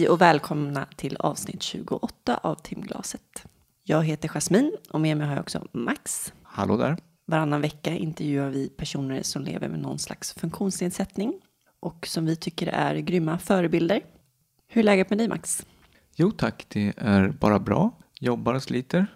[0.00, 3.44] Hej och välkomna till avsnitt 28 av Timglaset.
[3.82, 6.32] Jag heter Jasmin och med mig har jag också Max.
[6.42, 6.96] Hallå där.
[7.26, 11.40] Varannan vecka intervjuar vi personer som lever med någon slags funktionsnedsättning
[11.80, 14.00] och som vi tycker är grymma förebilder.
[14.68, 15.66] Hur är läget med dig Max?
[16.16, 17.90] Jo tack, det är bara bra.
[18.20, 19.06] Jobbar och sliter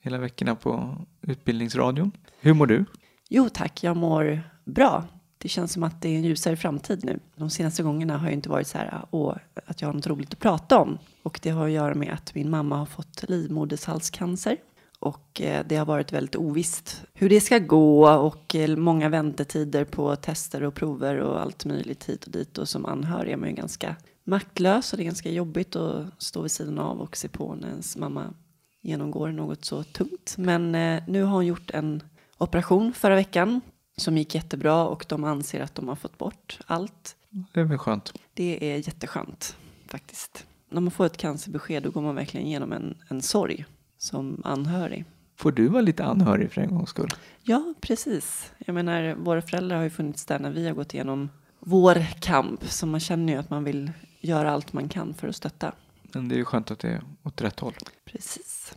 [0.00, 2.12] hela veckorna på Utbildningsradion.
[2.40, 2.84] Hur mår du?
[3.28, 5.04] Jo tack, jag mår bra.
[5.44, 7.20] Det känns som att det är en ljusare framtid nu.
[7.36, 9.36] De senaste gångerna har jag inte varit så här åh,
[9.66, 10.98] att jag har något roligt att prata om.
[11.22, 14.56] Och det har att göra med att min mamma har fått livmodershalscancer.
[14.98, 19.84] Och eh, det har varit väldigt ovisst hur det ska gå och eh, många väntetider
[19.84, 22.58] på tester och prover och allt möjligt hit och dit.
[22.58, 26.42] Och som anhörig är man ju ganska maktlös och det är ganska jobbigt att stå
[26.42, 28.34] vid sidan av och se på när ens mamma
[28.82, 30.34] genomgår något så tungt.
[30.38, 32.02] Men eh, nu har hon gjort en
[32.38, 33.60] operation förra veckan
[33.96, 37.16] som gick jättebra och de anser att de har fått bort allt.
[37.30, 38.12] Det är väl skönt.
[38.34, 39.56] Det är jätteskönt
[39.86, 40.46] faktiskt.
[40.68, 43.64] När man får ett cancerbesked då går man verkligen igenom en, en sorg
[43.98, 45.04] som anhörig.
[45.36, 47.10] Får du vara lite anhörig för en gångs skull?
[47.42, 48.52] Ja, precis.
[48.58, 52.64] Jag menar, våra föräldrar har ju funnits där när vi har gått igenom vår kamp.
[52.64, 55.72] Så man känner ju att man vill göra allt man kan för att stötta.
[56.02, 57.74] Men det är ju skönt att det är åt rätt håll.
[58.04, 58.74] Precis.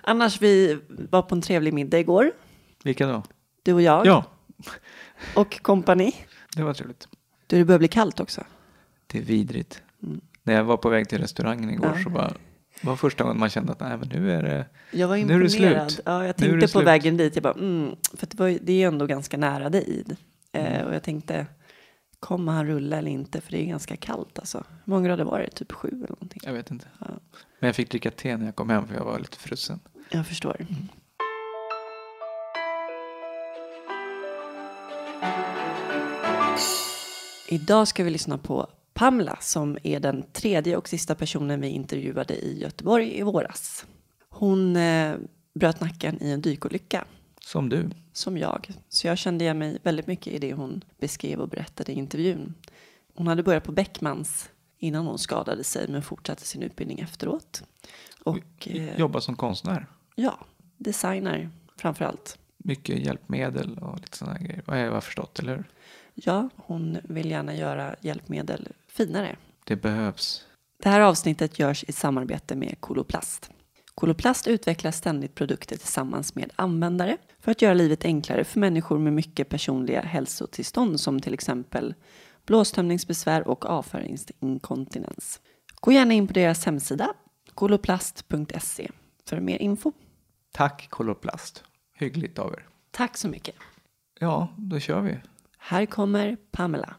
[0.00, 2.32] Annars, vi var på en trevlig middag igår.
[2.82, 3.22] Vilka då?
[3.68, 4.24] Du och jag Ja,
[5.36, 6.14] och kompani.
[6.56, 7.08] det var trevligt.
[7.46, 8.44] Du, det börjar bli kallt också.
[9.06, 9.82] Det är vidrigt.
[10.02, 10.20] Mm.
[10.42, 12.02] När jag var på väg till restaurangen igår Ja.
[12.02, 12.32] så bara,
[12.82, 15.38] var första gången man kände att nej, men nu är det, Jag var Nu är
[15.38, 15.90] det imponerad.
[15.90, 16.04] slut.
[16.06, 16.86] Ja, jag tänkte på slut.
[16.86, 20.04] vägen dit, jag bara, mm, för det, var, det är ju ändå ganska nära dig.
[20.52, 20.86] Eh, Mm.
[20.86, 21.46] och jag tänkte,
[22.20, 23.40] kommer han rulla eller inte?
[23.40, 24.58] För det är ganska kallt alltså.
[24.84, 25.50] Hur många grader var det?
[25.50, 26.40] Typ sju eller någonting.
[26.44, 26.86] jag vet inte.
[27.00, 27.06] Ja.
[27.60, 29.80] Men jag fick dricka te när jag kom hem för jag var lite frusen.
[30.10, 30.66] Jag förstår.
[37.48, 42.34] Idag ska vi lyssna på Pamela som är den tredje och sista personen vi intervjuade
[42.34, 43.86] i Göteborg i våras.
[44.28, 45.16] Hon eh,
[45.54, 47.04] bröt nacken i en dykolycka,
[47.40, 47.90] Som du.
[48.12, 48.70] som jag.
[48.88, 52.54] Så jag kände igen mig väldigt mycket i det hon beskrev och berättade i intervjun.
[53.14, 57.62] Hon hade börjat på Beckmans innan hon skadade sig men fortsatte sin utbildning efteråt.
[58.24, 59.86] Och eh, Jobbar som konstnär.
[60.14, 60.38] ja,
[60.76, 62.38] designer framför allt.
[62.56, 64.62] Mycket hjälpmedel och lite sådana grejer.
[64.66, 65.64] Vad jag har förstått, eller hur?
[66.24, 69.36] Ja, hon vill gärna göra hjälpmedel finare.
[69.64, 70.44] Det behövs.
[70.82, 73.50] Det här avsnittet görs i samarbete med Koloplast.
[73.94, 79.12] Koloplast utvecklar ständigt produkter tillsammans med användare för att göra livet enklare för människor med
[79.12, 81.94] mycket personliga hälsotillstånd som till exempel
[82.46, 85.40] blåstömningsbesvär och avföringsinkontinens.
[85.80, 87.14] Gå gärna in på deras hemsida
[87.54, 88.90] koloplast.se
[89.26, 89.92] för mer info.
[90.52, 91.64] Tack Koloplast.
[91.94, 92.66] Hyggligt av er.
[92.90, 93.54] Tack så mycket.
[94.20, 95.16] Ja, då kör vi.
[95.68, 96.96] Här kommer Pamela.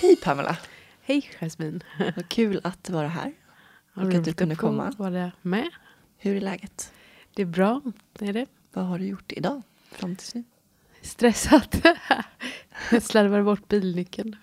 [0.00, 0.56] Hej Pamela,
[1.02, 1.82] Hej Jasmin.
[2.16, 3.32] vad kul att vara här.
[3.94, 4.92] Och att du kunde komma.
[4.98, 5.70] vara med.
[6.18, 6.92] Hur är läget?
[7.34, 7.82] Det är bra,
[8.18, 8.46] det är det.
[8.72, 10.44] Vad har du gjort idag fram tills nu?
[11.02, 11.76] Stressat.
[12.90, 14.36] Jag slarvade bort bilnyckeln.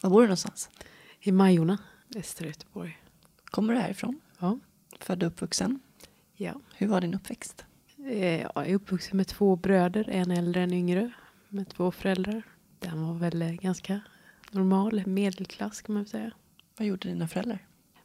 [0.00, 0.70] Var bor du någonstans?
[1.20, 1.78] I Majorna,
[2.16, 2.98] östra Göteborg.
[3.50, 4.20] Kommer du härifrån?
[4.38, 4.58] Ja.
[5.00, 5.80] Född och uppvuxen?
[6.36, 6.54] Ja.
[6.76, 7.64] Hur var din uppväxt?
[8.06, 11.10] Eh, Jag är uppvuxen med två bröder, en äldre en yngre.
[11.48, 12.42] Med två föräldrar.
[12.78, 14.00] Den var väl eh, ganska
[14.50, 16.30] normal, medelklass kan man säga.
[16.76, 17.58] Vad gjorde dina föräldrar?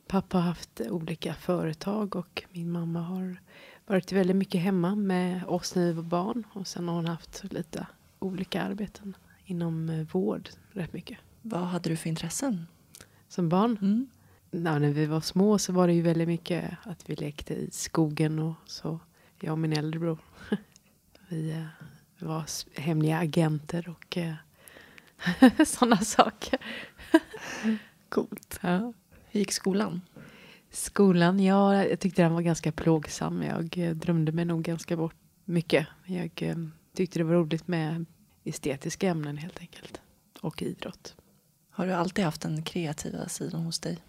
[0.08, 3.38] Pappa har haft olika företag och min mamma har
[3.86, 6.44] varit väldigt mycket hemma med oss när vi var barn.
[6.54, 7.88] Och sen har hon haft lite
[8.20, 9.16] olika arbeten
[9.46, 11.18] inom eh, vård rätt mycket.
[11.42, 12.68] Vad hade du för intressen?
[13.28, 14.08] Som barn, Mm.
[14.54, 17.70] Ja, när vi var små så var det ju väldigt mycket att vi lekte i
[17.72, 19.00] skogen och så.
[19.40, 20.18] Jag och min äldre bror.
[21.28, 21.66] Vi eh,
[22.20, 22.46] var
[22.82, 24.34] hemliga agenter och eh,
[25.66, 26.60] sådana saker.
[28.10, 28.60] Coolt.
[28.62, 28.94] Ja.
[29.26, 30.02] Hur gick skolan?
[30.72, 33.44] Skolan, ja, jag tyckte den var ganska plågsam.
[33.44, 35.88] Jag eh, drömde mig nog ganska bort mycket.
[36.06, 36.32] Jag
[36.94, 38.06] tyckte det var roligt med
[38.44, 40.02] estetiska ämnen helt enkelt.
[40.42, 41.16] Och idrott.
[41.70, 44.00] Har du alltid haft den kreativa sidan hos dig?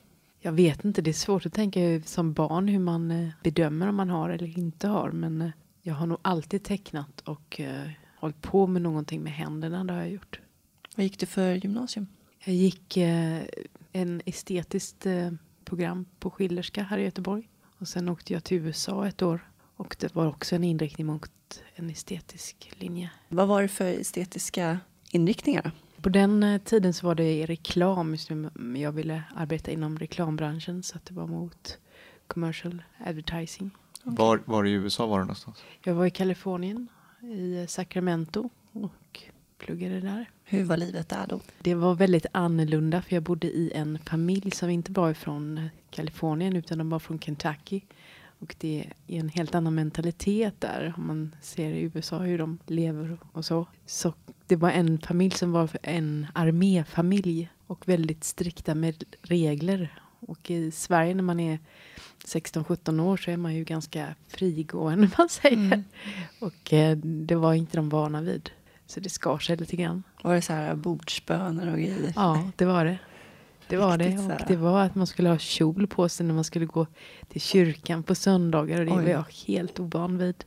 [0.45, 3.97] Jag vet inte, det är svårt att tänka som barn hur man eh, bedömer om
[3.97, 5.11] man har eller inte har.
[5.11, 5.51] Men eh,
[5.83, 9.85] jag har nog alltid tecknat och eh, hållit på med någonting med händerna.
[9.85, 10.41] Det har jag gjort.
[10.97, 12.07] Vad gick du för gymnasium?
[12.45, 13.43] Jag gick eh,
[13.93, 15.31] en estetiskt eh,
[15.65, 17.49] program på Schillerska här i Göteborg.
[17.79, 19.49] Och sen åkte jag till USA ett år.
[19.77, 23.11] Och det var också en inriktning mot en estetisk linje.
[23.29, 24.81] Vad var det för estetiska
[25.11, 25.73] inriktningar?
[26.05, 28.17] På den eh, tiden så var det reklam.
[28.17, 31.79] som Jag ville arbeta inom reklambranschen så att det var mot
[32.27, 33.71] commercial advertising.
[34.03, 35.63] Var, var i USA var du någonstans?
[35.85, 36.89] Jag var i Kalifornien,
[37.23, 39.23] i Sacramento och
[39.59, 40.31] pluggade där.
[40.45, 41.41] Hur var livet där då?
[41.63, 46.57] Det var väldigt annorlunda för jag bodde i en familj som inte var från Kalifornien
[46.57, 47.81] utan de var från Kentucky.
[48.45, 52.59] Och det är en helt annan mentalitet där om man ser i USA hur de
[52.67, 53.67] lever och så.
[53.87, 54.15] Så
[54.47, 59.99] det var en familj som var en arméfamilj och väldigt strikta med regler.
[60.21, 61.59] Och i Sverige när man är
[62.25, 65.57] 16-17 år så är man ju ganska frigående man säger.
[65.57, 65.85] Mm.
[66.41, 68.51] Och eh, det var inte de vana vid.
[68.87, 70.03] Så det skar sig lite grann.
[70.23, 72.13] Var det så här bordsböner och grejer?
[72.17, 72.99] Ja, det var det.
[73.75, 74.19] Det var det.
[74.19, 74.25] så.
[74.33, 76.87] Och det var att man skulle ha kjol på sig när man skulle gå
[77.29, 78.81] till kyrkan på söndagar.
[78.81, 79.03] Och det Oj.
[79.03, 80.45] var jag helt ovan vid.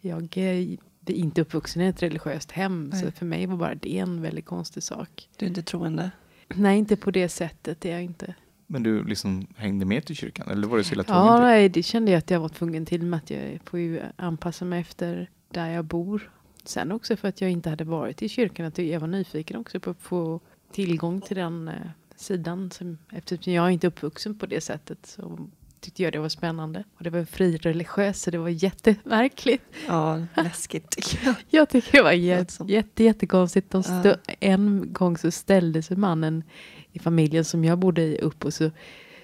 [0.00, 2.92] Jag är inte uppvuxen i ett religiöst hem.
[2.92, 3.12] Så Nej.
[3.12, 5.28] för mig var bara det en väldigt konstig sak.
[5.36, 6.10] Du är inte troende?
[6.54, 7.80] Nej, inte på det sättet.
[7.80, 8.34] Det är jag inte.
[8.66, 10.48] Men du liksom hängde med till kyrkan?
[10.50, 11.42] Eller var du så illa Ja, till?
[11.42, 13.02] nej, det kände jag att jag var tvungen till.
[13.02, 16.30] Med att jag får ju anpassa mig efter där jag bor.
[16.64, 18.66] Sen också för att jag inte hade varit i kyrkan.
[18.66, 20.40] Att jag var nyfiken också på att få
[20.72, 21.74] tillgång till den eh,
[22.20, 22.70] sidan.
[22.70, 25.48] Som, eftersom jag är inte uppvuxen på det sättet så
[25.80, 26.84] tyckte jag det var spännande.
[26.96, 29.64] Och det var fri religiös så det var jättemärkligt.
[29.86, 31.34] Ja, läskigt tycker jag.
[31.50, 33.70] Jag tycker det var jätte, jättekonstigt.
[33.70, 34.16] De Ja.
[34.40, 36.44] En gång så ställde sig mannen
[36.92, 38.70] i familjen som jag bodde i upp och så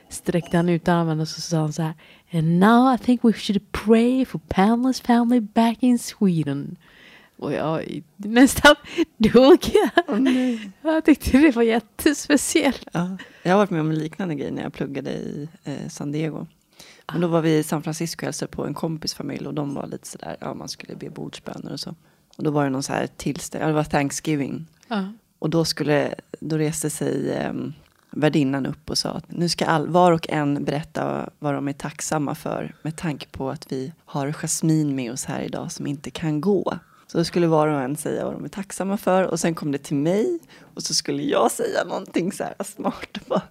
[0.08, 1.94] sträckte han ut armarna och så sa han så här.
[2.32, 6.76] And now I think we should pray for Pamela's family back in Sweden.
[7.36, 8.74] Och jag nästan
[9.16, 9.58] dog.
[10.08, 10.70] Nej.
[10.82, 12.88] Jag tyckte det var jättespeciellt.
[12.92, 16.12] Ja, jag har varit med om en liknande grej när jag pluggade i eh, San
[16.12, 16.46] Diego.
[17.12, 19.74] Men då var vi i San Francisco och hälsade på en kompis familj och de
[19.74, 21.94] var lite sådär, ja man skulle be bordsböner och så.
[22.36, 24.66] Och då var det någon så här tillställning, ja det var Thanksgiving.
[24.88, 25.12] Ja.
[25.38, 27.52] Och då skulle, då reste sig eh,
[28.10, 31.72] värdinnan upp och sa att nu ska all, var och en berätta vad de är
[31.72, 36.10] tacksamma för med tanke på att vi har Jasmin med oss här idag som inte
[36.10, 36.78] kan gå.
[37.06, 39.72] Så då skulle var och en säga vad de är tacksamma för och sen kom
[39.72, 40.38] det till mig
[40.74, 43.08] och så skulle jag säga någonting så här smart.
[43.20, 43.42] Och bara,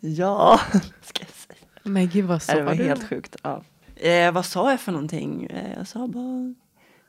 [0.00, 0.60] ja,
[1.02, 1.68] ska jag säga.
[1.82, 2.84] Men gud vad sa Nej, det var du?
[2.84, 3.36] helt sjukt.
[3.42, 3.62] Ja.
[3.96, 5.46] Eh, vad sa jag för någonting?
[5.46, 6.54] Eh, jag sa bara,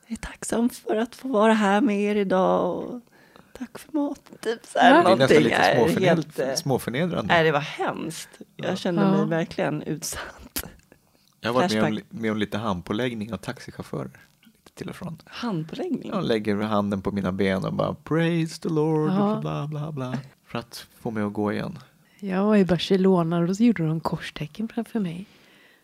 [0.06, 3.00] jag är tacksam för att få vara här med er idag och
[3.58, 4.36] tack för maten.
[4.40, 5.02] Typ så här, Ja.
[5.02, 7.34] Det är nästan lite småförned- helt, eh, småförnedrande.
[7.34, 8.28] Nej, det var hemskt.
[8.56, 8.64] Ja.
[8.68, 9.10] Jag kände Ja.
[9.10, 10.64] mig verkligen utsatt.
[11.40, 14.10] Jag har varit med om, med om lite handpåläggning av taxichaufförer.
[14.74, 15.18] Till och från.
[15.26, 16.10] Handpåläggning.
[16.14, 19.34] Jag lägger handen på mina ben och bara praise the Lord Ja.
[19.34, 20.18] och bla bla bla.
[20.44, 21.78] För att få mig att gå igen.
[22.20, 25.26] Jag var i Barcelona och då gjorde de korstecken framför mig.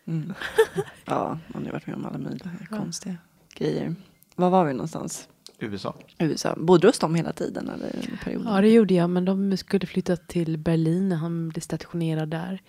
[0.05, 0.33] Mm.
[1.05, 3.17] Ja, man har varit med om alla möjliga konstiga
[3.55, 3.95] grejer.
[4.35, 5.27] Var var vi någonstans?
[5.59, 5.95] USA.
[6.17, 6.55] USA.
[6.57, 8.53] Bodde du hos dem hela tiden eller perioden?
[8.53, 9.09] Ja, det gjorde jag.
[9.09, 12.61] Men de skulle flytta till Berlin när han blev stationerad där.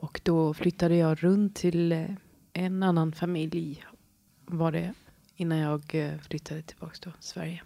[0.00, 2.04] Och då flyttade jag runt till eh,
[2.52, 3.84] en annan familj.
[4.46, 4.94] Var det
[5.40, 7.62] innan jag eh, flyttade tillbaka till Sverige.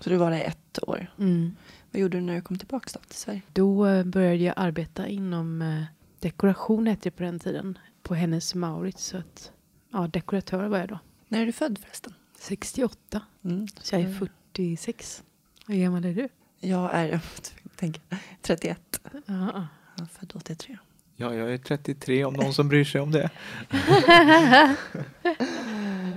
[0.00, 1.06] Så du var där ett år.
[1.18, 1.56] Mm.
[1.90, 3.42] Vad gjorde du när du kom tillbaka då till Sverige?
[3.52, 5.82] Då eh, började jag arbeta inom eh,
[6.20, 7.78] dekoration hette det på den tiden.
[8.02, 9.04] På Hennes Mauritz.
[9.04, 9.52] Så att,
[9.92, 10.98] ja, dekoratör var jag då.
[11.28, 12.14] När är du född förresten?
[12.38, 13.22] 68.
[13.44, 13.68] Mm.
[13.68, 15.22] Så jag är 46.
[15.66, 16.28] Hur gammal är du?
[16.60, 17.08] Jag är
[17.62, 18.02] jag tänker,
[18.42, 19.00] 31.
[19.26, 19.66] Ja.
[19.96, 20.78] Jag är född 83.
[21.16, 23.30] Ja, jag är 33 om någon som bryr sig om det.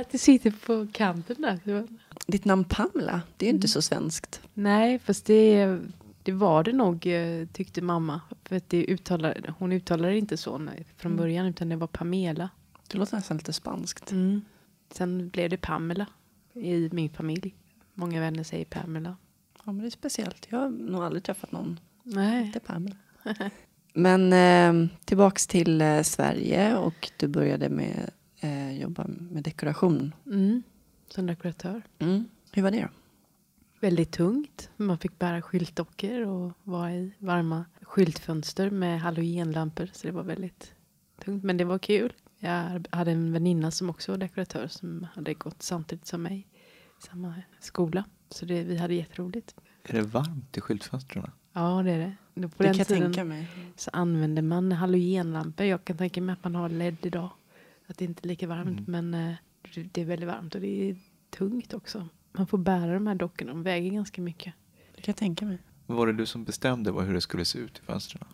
[0.00, 1.86] Att du sitter på kanten där.
[2.26, 3.68] Ditt namn Pamela, det är ju inte Mm.
[3.68, 4.40] så svenskt.
[4.54, 5.78] Nej, fast det,
[6.22, 8.20] det var det nog eh, tyckte mamma.
[8.44, 10.50] För att det uttalade, hon uttalade det inte så
[10.96, 11.16] från Mm.
[11.16, 12.48] början utan det var Pamela.
[12.88, 14.12] Det låter nästan lite spanskt.
[14.92, 16.06] Sen blev det Pamela
[16.54, 17.54] i min familj.
[17.94, 19.16] Många vänner säger Pamela.
[19.64, 20.46] Ja, men det är speciellt.
[20.50, 21.80] Jag har nog aldrig träffat någon.
[22.02, 22.52] Nej.
[22.54, 22.96] Är Pamela.
[23.94, 28.10] Men eh, tillbaks till eh, Sverige och du började med
[28.42, 30.14] eh, jobba med dekoration.
[30.26, 30.62] Mm.
[31.08, 31.82] Som dekoratör.
[31.98, 32.24] Mm.
[32.52, 32.88] Hur var det då?
[33.80, 34.70] Väldigt tungt.
[34.76, 39.88] Man fick bära skyltdockor och vara i varma skyltfönster med halogenlampor.
[39.92, 40.74] Så det var väldigt
[41.24, 41.44] tungt.
[41.44, 42.12] Men det var kul.
[42.38, 46.46] Jag hade en väninna som också var dekoratör som hade gått samtidigt som mig
[46.98, 48.04] i samma skola.
[48.30, 49.54] Så det, vi hade jätteroligt.
[49.84, 51.30] Är det varmt i skyltfönstren?
[51.52, 52.12] Ja, det är det.
[52.34, 53.48] Då På det den kan jag tänka mig.
[53.76, 55.66] så använde man halogenlampor.
[55.66, 57.30] Jag kan tänka mig att man har LED idag.
[57.92, 58.88] Att det inte är lika varmt.
[58.88, 59.10] Mm.
[59.10, 59.34] Men eh,
[59.92, 60.96] det- är väldigt varmt och det är
[61.30, 62.08] tungt också.
[62.32, 63.52] Man får bära de här dockorna.
[63.52, 64.54] De väger ganska mycket.
[64.94, 65.58] Det kan jag tänka mig.
[65.86, 68.24] Var det du som bestämde hur det skulle se ut i fönstren?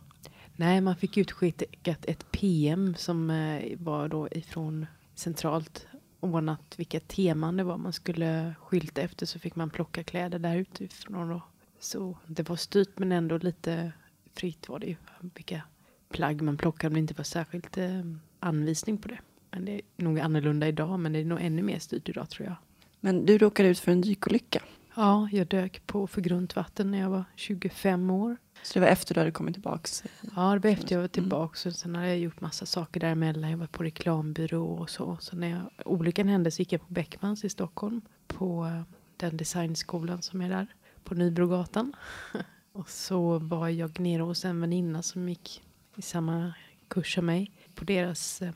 [0.57, 5.87] Nej, man fick utskickat ett PM som eh, var då ifrån centralt
[6.21, 10.57] ordnat vilka teman det var man skulle skylta efter så fick man plocka kläder där
[10.57, 11.43] utifrån då.
[11.81, 13.93] Så det var styrt men ändå lite
[14.35, 14.97] fritt var det ju
[15.35, 15.63] vilka
[16.09, 18.03] plagg man plockade men det inte var särskilt eh,
[18.41, 19.19] anvisning på det.
[19.51, 22.47] Men det är nog annorlunda idag, men det är nog ännu mer styrt idag tror
[22.47, 22.57] jag.
[23.01, 24.63] Men du råkade ut för en dykolycka.
[24.97, 28.37] Ja, jag dök på för grunt vatten när jag var 25 år.
[28.63, 30.05] Så det var efter du hade kommit tillbaks?
[30.37, 31.71] Ja, det var efter jag var tillbaka.
[31.71, 33.51] Sen hade jag gjort massa saker däremellan.
[33.51, 35.17] Jag var på reklambyrå och så.
[35.21, 38.01] Så när jag, olyckan hände så gick jag på Beckmans i Stockholm.
[38.27, 38.83] På eh,
[39.17, 40.67] den designskolan som är där.
[41.05, 41.93] På Nybrogatan.
[42.73, 45.63] och så var jag nere hos en väninna som gick
[45.97, 46.55] i samma
[46.89, 47.53] kurs som mig.
[47.75, 48.53] På deras eh,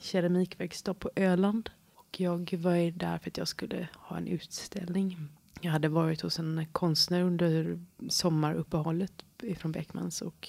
[0.00, 1.70] keramikverkstad på Öland.
[1.94, 5.28] Och jag var ju där för att jag skulle ha en utställning.
[5.60, 10.48] Jag hade varit hos en konstnär under sommaruppehållet ifrån Beckmans och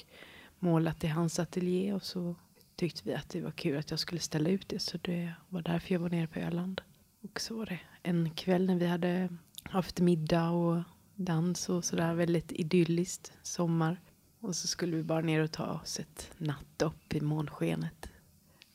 [0.59, 2.35] målat i hans ateljé och så
[2.75, 5.61] tyckte vi att det var kul att jag skulle ställa ut det så det var
[5.61, 6.81] därför jag var nere på Öland.
[7.23, 9.29] Och så var det en kväll när vi hade
[9.63, 10.83] haft middag och
[11.15, 14.01] dans och sådär väldigt idylliskt sommar.
[14.39, 18.11] Och så skulle vi bara ner och ta oss ett nattdopp i månskenet.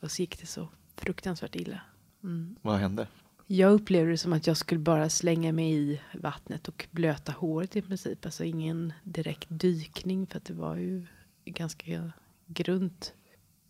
[0.00, 1.81] Och så gick det så fruktansvärt illa.
[2.25, 2.57] Mm.
[2.62, 3.09] Vad hände?
[3.47, 7.76] Jag upplevde det som att jag skulle bara slänga mig i vattnet och blöta håret
[7.76, 8.25] i princip.
[8.25, 11.07] Alltså ingen direkt dykning för att det var ju
[11.45, 12.12] ganska
[12.47, 13.15] grunt.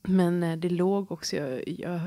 [0.03, 2.01] Men eh, det låg också, jag, jag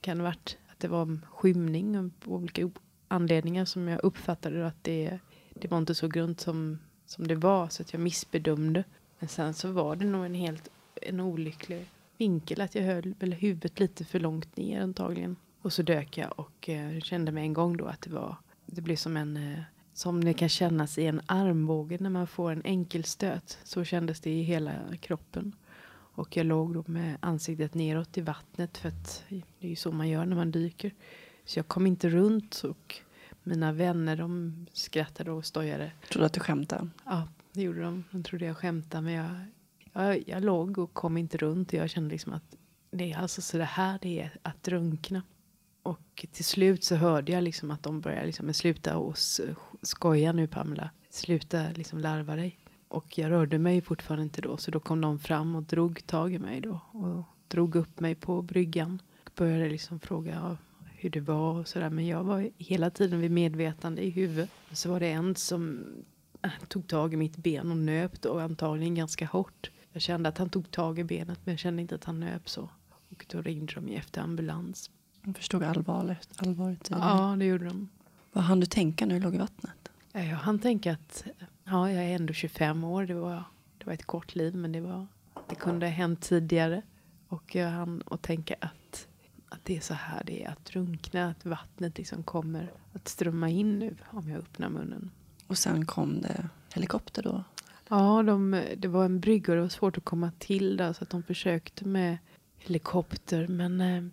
[0.00, 2.70] kan ha varit att det var skymning av olika
[3.08, 5.18] anledningar som jag uppfattade att det,
[5.54, 8.84] det var inte så grunt som, som det var så att jag missbedömde.
[9.18, 10.68] Men sen så var det nog en helt
[11.02, 15.36] en olycklig vinkel att jag höll väl huvudet lite för långt ner antagligen.
[15.62, 18.80] Och så dök jag och eh, kände med en gång då att det var, det
[18.80, 19.60] blev som en, eh,
[19.92, 23.58] som det kan kännas i en armbåge när man får en enkelstöt.
[23.64, 25.52] Så kändes det i hela kroppen.
[26.16, 29.92] Och jag låg då med ansiktet neråt i vattnet för att det är ju så
[29.92, 30.94] man gör när man dyker.
[31.44, 33.00] Så jag kom inte runt och
[33.42, 35.92] mina vänner de skrattade och stojade.
[36.08, 36.88] Trodde att du skämtade?
[37.04, 38.04] Ja, det gjorde de.
[38.10, 39.30] De trodde jag skämtade men jag,
[39.94, 41.68] jag, jag låg och kom inte runt.
[41.68, 42.56] och Jag kände liksom att
[42.90, 45.22] det är alltså så det här det är att drunkna.
[45.82, 49.18] Och till slut så hörde jag liksom att de började liksom, men sluta och
[49.82, 50.90] skoja nu Pamela.
[51.10, 52.58] Sluta liksom larva dig.
[52.88, 54.56] Och jag rörde mig fortfarande inte då.
[54.56, 56.80] Så då kom de fram och drog tag i mig då.
[56.92, 59.02] Och drog upp mig på bryggan.
[59.24, 60.56] Och började liksom fråga
[60.92, 61.90] hur det var och sådär.
[61.90, 64.50] Men jag var hela tiden vid medvetande i huvudet.
[64.72, 65.84] Så var det en som
[66.68, 69.70] tog tag i mitt ben och nöp då antagligen ganska hårt.
[69.94, 72.48] Jag kände att han tog tag i benet men jag kände inte att han nöp
[72.48, 72.68] så.
[73.10, 74.90] Och då ringde de efter ambulans.
[75.22, 77.00] De förstod allvaret, allvaret i det.
[77.00, 77.88] Ja, det gjorde de.
[78.32, 79.88] Vad hann du tänka när du låg i vattnet?
[80.12, 81.24] Ja, Jag hann tänka att
[81.64, 83.06] ja, jag är ändå 25 år.
[83.06, 83.44] Det var,
[83.78, 85.06] det var ett kort liv, men det, var,
[85.48, 86.82] det kunde ha hänt tidigare.
[87.28, 89.06] Och jag hann att tänka att,
[89.48, 91.28] att det är så här det är att drunkna.
[91.30, 95.10] Att vattnet liksom kommer att strömma in nu om jag öppnar munnen.
[95.46, 97.44] Och sen kom det helikopter då?
[97.88, 100.92] Ja, de, det var en brygga och det var svårt att komma till där.
[100.92, 102.18] Så att de försökte med
[102.58, 103.48] helikopter.
[103.48, 104.04] Men eh,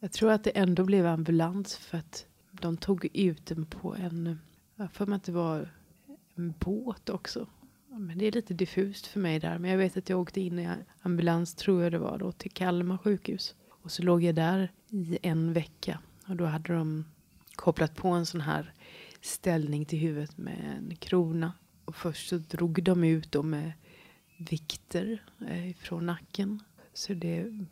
[0.00, 4.40] jag tror att det ändå blev ambulans för att de tog ut den på en,
[4.76, 5.68] jag för mig att det var
[6.34, 7.46] en båt också.
[7.88, 9.58] Men det är lite diffust för mig där.
[9.58, 10.68] Men jag vet att jag åkte in i
[11.02, 13.54] ambulans, tror jag det var då, till Kalmar sjukhus.
[13.68, 15.98] Och så låg jag där i en vecka.
[16.28, 17.04] Och då hade de
[17.54, 18.72] kopplat på en sån här
[19.20, 21.52] ställning till huvudet med en krona.
[21.86, 23.72] Och först så drog de ut då med
[24.36, 26.62] vikter eh, från nacken.
[26.92, 27.66] Så det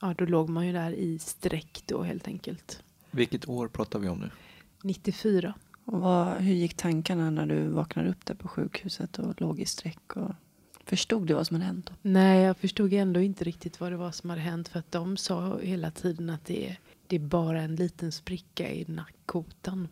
[0.00, 2.82] ja, då låg man ju där i streck då helt enkelt.
[3.10, 4.30] Vilket år pratar vi om nu?
[4.82, 5.54] 94.
[5.84, 9.64] Och vad, hur gick tankarna när du vaknade upp där på sjukhuset och låg i
[9.64, 10.16] streck?
[10.16, 10.32] Och
[10.84, 11.86] förstod du vad som hade hänt?
[11.86, 11.92] Då?
[12.02, 14.68] Nej, jag förstod ändå inte riktigt vad det var som hade hänt.
[14.68, 18.70] För att de sa hela tiden att det är, det är bara en liten spricka
[18.70, 19.88] i nackkotan.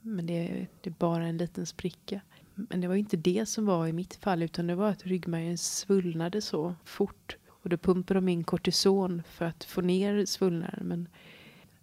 [0.00, 2.20] Men det är, det är bara en liten spricka.
[2.56, 5.58] Men det var inte det som var i mitt fall utan det var att ryggmärgen
[5.58, 7.36] svullnade så fort.
[7.48, 10.88] Och då pumpade de in kortison för att få ner svullnaden.
[10.88, 11.08] Men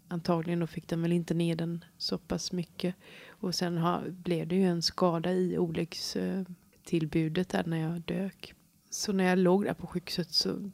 [0.07, 2.95] antagligen då fick de väl inte ner den så pass mycket.
[3.27, 8.53] Och sen ha, blev det ju en skada i olyckstillbudet där när jag dök.
[8.89, 10.71] Så när jag låg där på sjukhuset så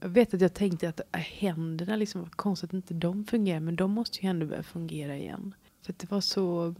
[0.00, 3.60] jag vet att jag tänkte att äh, händerna liksom var konstigt att inte de fungerar.
[3.60, 5.54] Men de måste ju ändå börja fungera igen.
[5.82, 6.74] För det var så.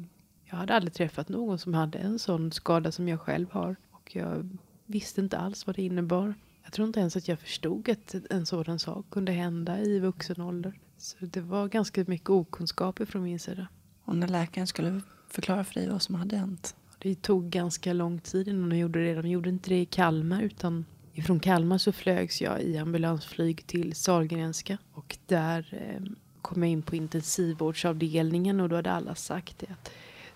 [0.51, 3.77] Jag hade aldrig träffat någon som hade en sån skada som jag själv har.
[3.91, 6.35] Och jag visste inte alls vad det innebar.
[6.65, 10.41] Jag tror inte ens att jag förstod att en sådan sak kunde hända i vuxen
[10.41, 10.79] ålder.
[10.97, 13.69] Så det var ganska mycket okunskap från min sida.
[14.05, 16.77] Och när läkaren skulle förklara för dig vad som hade hänt?
[16.99, 19.23] Det tog ganska lång tid innan de gjorde det.
[19.23, 23.95] De gjorde inte det i Kalmar utan ifrån Kalmar så flögs jag i ambulansflyg till
[23.95, 24.79] Sahlgrenska.
[24.93, 29.91] Och där eh, kom jag in på intensivvårdsavdelningen och då hade alla sagt det att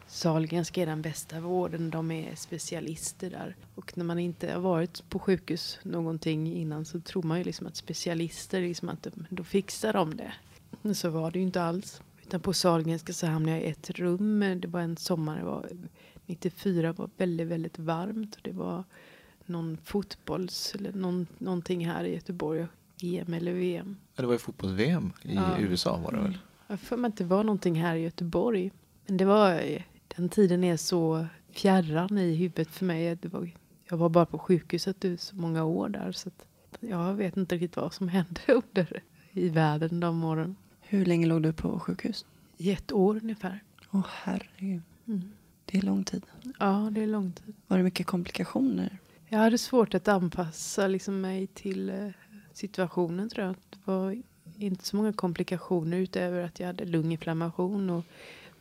[0.06, 1.90] Sahlgrenska är den bästa vården.
[1.90, 3.56] De är specialister där.
[3.74, 7.66] Och när man inte har varit på sjukhus någonting innan så tror man ju liksom
[7.66, 10.32] att specialister, liksom att de, då fixar de det.
[10.82, 12.02] Men så var det ju inte alls.
[12.22, 14.60] Utan på Sahlgrenska så hamnade jag i ett rum.
[14.60, 15.68] Det var en sommar, det var
[16.26, 18.34] 94 var väldigt, väldigt varmt.
[18.34, 18.84] Och det var
[19.46, 22.66] någon fotbolls eller någon, någonting här i Göteborg.
[23.02, 23.96] EM eller VM.
[24.16, 25.58] Ja, det var ju fotbolls-VM i Ja.
[25.58, 26.38] USA var det väl?
[26.66, 28.70] Jag för mig att det var någonting här i Göteborg.
[29.06, 29.62] Men det var,
[30.16, 33.18] den tiden är så fjärran i huvudet för mig.
[33.22, 33.50] Var,
[33.90, 36.12] jag var bara på sjukhuset i så många år där.
[36.12, 36.30] Så
[36.80, 39.02] jag vet inte riktigt vad som hände under
[39.32, 40.56] i världen de åren.
[40.80, 42.26] Hur länge låg du på sjukhus?
[42.56, 43.62] I ett år ungefär.
[43.90, 45.22] Åh herregud, Mm.
[45.64, 46.22] det är lång tid.
[46.58, 47.54] Ja, det är lång tid.
[47.66, 48.98] Var det mycket komplikationer?
[49.28, 52.08] Jag hade svårt att anpassa liksom, mig till eh,
[52.52, 53.54] situationen tror jag.
[53.70, 54.22] Det var
[54.58, 58.04] inte så många komplikationer utöver att jag hade lunginflammation och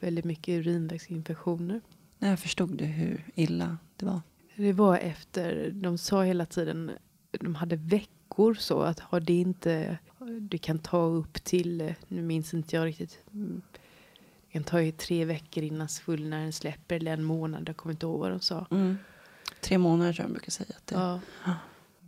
[0.03, 1.81] väldigt mycket urinvägsinfektioner.
[2.19, 4.21] När förstod du hur illa det var?
[4.55, 6.91] Det var efter, de sa hela tiden,
[7.31, 9.97] de hade veckor så att har det inte,
[10.39, 13.61] det kan ta upp till, nu minns inte jag riktigt, mm,
[14.47, 18.05] det kan ta ju tre veckor innan svullnaden släpper eller en månad, jag kommer inte
[18.05, 18.67] ihåg vad de sa.
[18.71, 18.97] Mm.
[19.61, 20.75] Tre månader tror jag de brukar säga.
[20.77, 20.95] Att det...
[20.95, 21.19] Ja.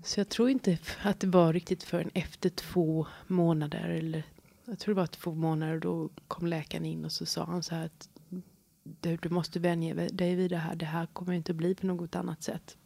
[0.04, 3.90] Så jag tror inte att det var riktigt förrän efter två månader.
[3.90, 4.24] Eller,
[4.65, 5.79] jag tror det var två månader.
[5.79, 8.10] Då kom läkaren in och så sa han så här att
[8.84, 10.75] du, du måste vänja dig vid det här.
[10.75, 12.77] Det här kommer inte bli på något annat sätt.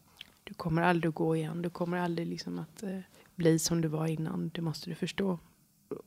[0.44, 1.62] Du kommer aldrig gå igen.
[1.62, 3.00] Du kommer aldrig liksom att eh,
[3.36, 4.50] bli som du var innan.
[4.54, 5.40] Det måste du förstå.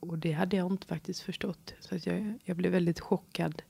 [0.00, 1.75] Och det hade jag inte faktiskt förstått.
[1.81, 3.62] Så att jag, jag blev väldigt chockad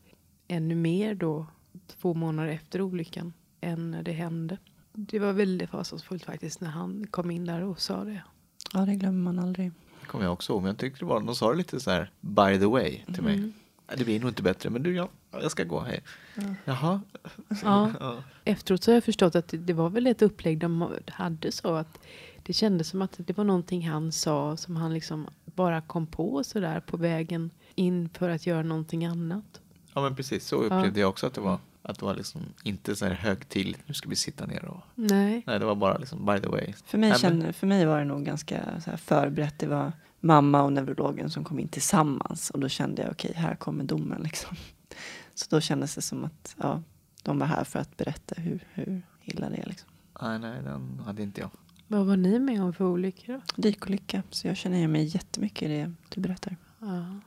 [0.48, 1.46] ännu mer då.
[1.86, 3.32] Två månader efter olyckan.
[3.60, 4.58] Än när det hände.
[4.92, 8.22] Det var väldigt fasansfullt faktiskt när han kom in där och sa det.
[8.72, 9.72] ja, det glömmer man aldrig.
[10.02, 10.62] Det kommer jag också ihåg.
[10.62, 13.22] Men jag tyckte det var, de sa det lite så här by the way till
[13.22, 13.34] mig.
[13.34, 13.52] Mm.
[13.88, 15.80] "Nej, Det blir nog inte bättre, men du, ja, jag ska gå.
[15.80, 16.02] Hej.
[16.64, 17.00] Jaha.
[17.62, 17.92] Ja.
[18.00, 18.16] Ja.
[18.44, 21.98] Efteråt så har jag förstått att det, var väl ett upplägg de hade så att
[22.42, 26.44] det kändes som att det var någonting han sa som han liksom bara kom på
[26.44, 29.60] sådär på vägen in för att göra någonting annat.
[29.94, 31.58] ja, men precis så upplevde jag också att det var.
[31.82, 34.80] Att det var liksom inte så här högtidligt, nu ska vi sitta ner och...
[34.94, 35.42] Nej.
[35.46, 36.72] Nej, det var bara liksom by the way.
[36.84, 39.58] För mig, kände, för mig var det nog ganska så här förberett.
[39.58, 42.50] Det var mamma och neurologen som kom in tillsammans.
[42.50, 44.56] Och då kände jag, okej, här kommer domen liksom.
[45.34, 46.82] Så då kändes det som att ja,
[47.22, 49.66] de var här för att berätta hur, hur illa det är.
[49.66, 49.88] Liksom.
[50.22, 51.50] Nej, nej, den hade inte jag.
[51.86, 53.40] Vad var ni med om för olyckor då?
[53.62, 56.56] Dykolycka, så jag känner igen mig jättemycket i det du berättar.
[56.78, 57.20] Ja.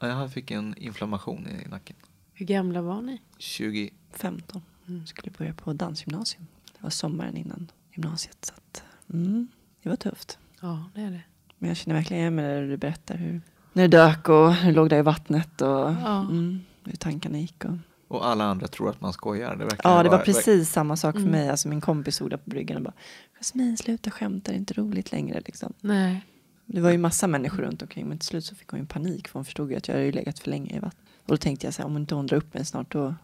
[0.00, 1.96] Ja, Jag fick en inflammation i nacken.
[2.32, 3.20] Hur gamla var ni?
[3.38, 5.06] 20, 15, Mm.
[5.06, 6.46] skulle börja på dansgymnasium.
[6.76, 8.44] Det var sommaren innan gymnasiet.
[8.44, 9.48] Så att, mm,
[9.82, 10.38] det var tufft.
[10.60, 11.20] Ja, det är det.
[11.58, 13.40] Men jag känner verkligen igen mig när du berättar hur
[13.72, 16.20] när du dök och hur du låg där i vattnet och Ja.
[16.20, 17.64] mm, hur tankarna gick.
[17.64, 17.76] Och,
[18.08, 19.56] och alla andra tror att man skojar.
[19.56, 21.32] Det verkar ja, det var vara- precis samma sak för Mm.
[21.32, 21.48] mig.
[21.48, 22.94] Alltså min kompis stod där på bryggan och bara
[23.38, 25.40] Jasmin, sluta skämta, det är inte roligt längre.
[25.46, 25.72] Liksom.
[25.80, 26.24] Nej.
[26.66, 29.28] Det var ju massa människor runt omkring men till slut så fick hon ju panik
[29.28, 31.04] för hon förstod ju att jag hade ju legat för länge i vattnet.
[31.22, 33.14] Och då tänkte jag så här, om inte hon drar upp mig snart då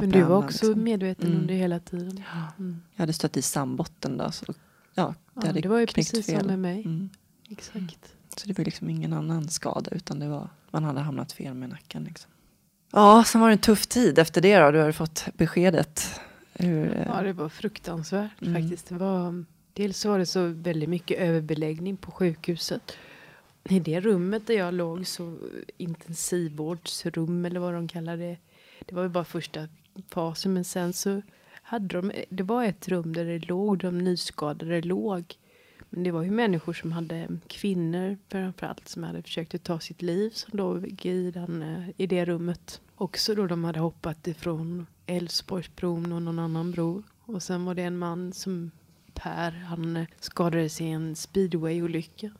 [0.00, 0.84] Men du var också liksom.
[0.84, 1.40] medveten Mm.
[1.40, 2.22] under hela tiden.
[2.34, 2.80] Ja, Mm.
[2.94, 4.30] jag hade stött i sandbotten då.
[4.32, 4.44] Så,
[4.94, 6.38] ja, det Ja, hade det var ju precis fel.
[6.38, 6.84] som med mig.
[6.84, 7.08] Mm.
[7.50, 8.12] Exakt.
[8.36, 11.68] Så det var liksom ingen annan skada utan det var man hade hamnat fel med
[11.68, 12.04] nacken.
[12.04, 12.30] Liksom.
[12.92, 14.70] Ja, sen var det en tuff tid efter det då.
[14.70, 16.20] Du hade fått beskedet.
[16.54, 18.54] Hur, eh, Ja, det var fruktansvärt Mm.
[18.62, 18.88] faktiskt.
[18.88, 22.92] Det var, dels var det så väldigt mycket överbeläggning på sjukhuset.
[23.68, 25.38] I det rummet där jag låg, så
[25.76, 28.36] intensivvårdsrum eller vad de kallar det.
[28.86, 29.68] Det var ju bara första
[30.10, 31.22] fasen, men sen så
[31.62, 35.36] hade de, det var ett rum där det låg, de nyskadade låg.
[35.90, 40.02] Men det var ju människor som hade, kvinnor framförallt, som hade försökt att ta sitt
[40.02, 42.80] liv som låg i, den, eh, i det rummet.
[42.96, 47.02] Också då de hade hoppat ifrån Älvsborgsbron och någon annan bro.
[47.24, 48.70] Och sen var det en man som
[49.14, 52.30] Per, han eh, skadades i en speedwayolycka.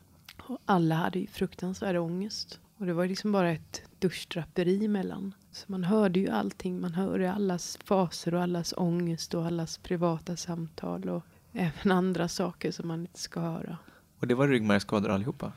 [0.42, 2.60] Och alla hade ju fruktansvärd ångest.
[2.76, 5.34] Och det var liksom bara ett duschdraperi emellan.
[5.50, 6.80] Så man hörde ju allting.
[6.80, 11.08] Man hörde allas faser och allas ångest och allas privata samtal.
[11.08, 13.78] Och även andra saker som man inte ska höra.
[14.20, 15.52] Och det var ryggmärgsskador allihopa.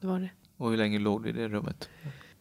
[0.00, 0.30] Det var det.
[0.56, 1.88] Och hur länge låg du i det rummet?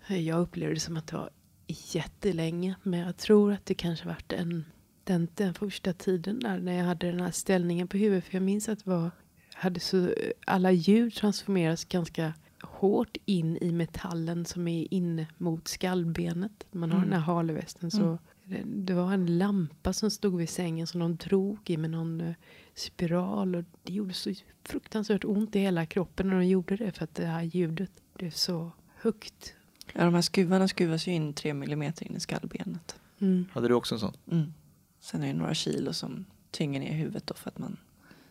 [0.07, 1.29] Jag upplevde det som att det var
[1.67, 2.75] jättelänge.
[2.83, 4.65] Men jag tror att det kanske varit en,
[5.03, 8.25] den, den första tiden där när jag hade den här ställningen på huvudet.
[8.25, 9.11] För jag minns att det var,
[9.53, 10.13] hade så,
[10.45, 16.65] alla ljud transformeras ganska hårt in i metallen som är inne mot skallbenet.
[16.71, 17.09] Man har Mm.
[17.09, 17.91] den här halvästen.
[17.91, 18.17] Så Mm.
[18.43, 22.21] det, det var en lampa som stod vid sängen som de drog i med någon
[22.21, 22.33] eh,
[22.73, 23.55] spiral.
[23.55, 26.91] Och det gjorde så fruktansvärt ont i hela kroppen när de gjorde det.
[26.91, 29.53] För att det här ljudet blev så högt.
[29.93, 32.95] ja, de här skruvarna skruvas ju in tre millimeter in i skallbenet.
[33.19, 33.45] Mm.
[33.51, 34.13] Hade du också en sån?
[34.31, 34.53] Mm.
[34.99, 37.77] Sen är det några kilo som tynger ner huvudet då för att man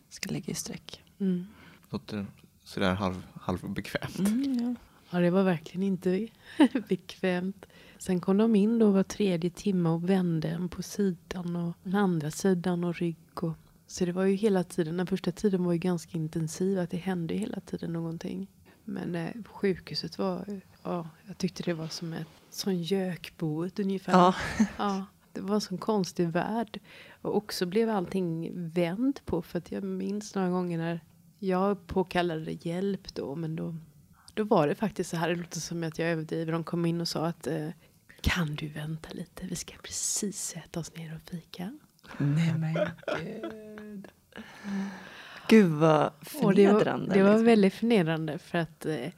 [0.09, 1.03] ska ligga i sträck.
[1.19, 1.45] Mm.
[1.89, 2.25] Låter
[2.71, 4.19] sådär halv, halvbekvämt.
[4.19, 4.75] Mm, ja.
[5.09, 6.27] Ja, det var verkligen inte
[6.89, 7.65] bekvämt.
[7.97, 11.95] Sen kom de in då var tredje timme och vände en på sidan och den
[11.95, 13.43] andra sidan och rygg.
[13.43, 13.53] Och,
[13.87, 16.97] så det var ju hela tiden, den första tiden var ju ganska intensiv, att det
[16.97, 18.47] hände hela tiden någonting.
[18.83, 24.13] Men eh, sjukhuset var, ja, jag tyckte det var som ett sån gökboet ungefär.
[24.13, 24.35] Ja.
[24.77, 26.79] ja, det var en sån konstig värld.
[27.21, 30.99] Och också blev allting vänt på, för att jag minns några gånger när
[31.43, 33.75] jag påkallade hjälp då, men då,
[34.33, 37.01] då var det faktiskt så här, det låter som att jag överdriver, de kom in
[37.01, 37.67] och sa att eh,
[38.21, 41.79] kan du vänta lite, vi ska precis sätta oss ner och fika.
[42.17, 42.73] Nej men
[43.23, 44.07] gud.
[45.49, 47.13] Gud vad Och det var, förnedrande.
[47.13, 47.45] det var liksom.
[47.45, 49.09] väldigt förnedrande för att, eh,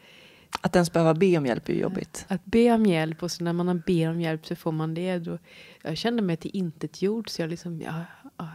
[0.61, 2.25] Att ens behöva be om hjälp är jobbigt.
[2.27, 5.17] att be om hjälp och så när man ber om hjälp så får man det.
[5.19, 5.37] Då,
[5.83, 8.05] jag kände mig till intet gjord så jag liksom, ja,
[8.37, 8.49] ja,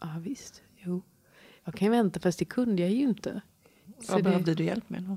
[0.00, 1.02] ja visst, jo.
[1.64, 3.40] Jag kan vänta fast det kunde jag ju inte.
[4.00, 5.16] Så Vad det- behövde du hjälp med då?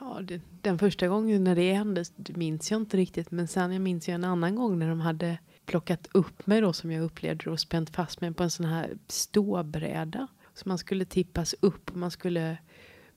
[0.00, 3.30] Ja, det, den första gången när det hände det minns jag inte riktigt.
[3.30, 6.72] Men sen jag minns jag en annan gång när de hade plockat upp mig då
[6.72, 10.26] som jag upplevde det och spänt fast mig på en sån här ståbräda.
[10.54, 12.58] Så man skulle tippas upp och man skulle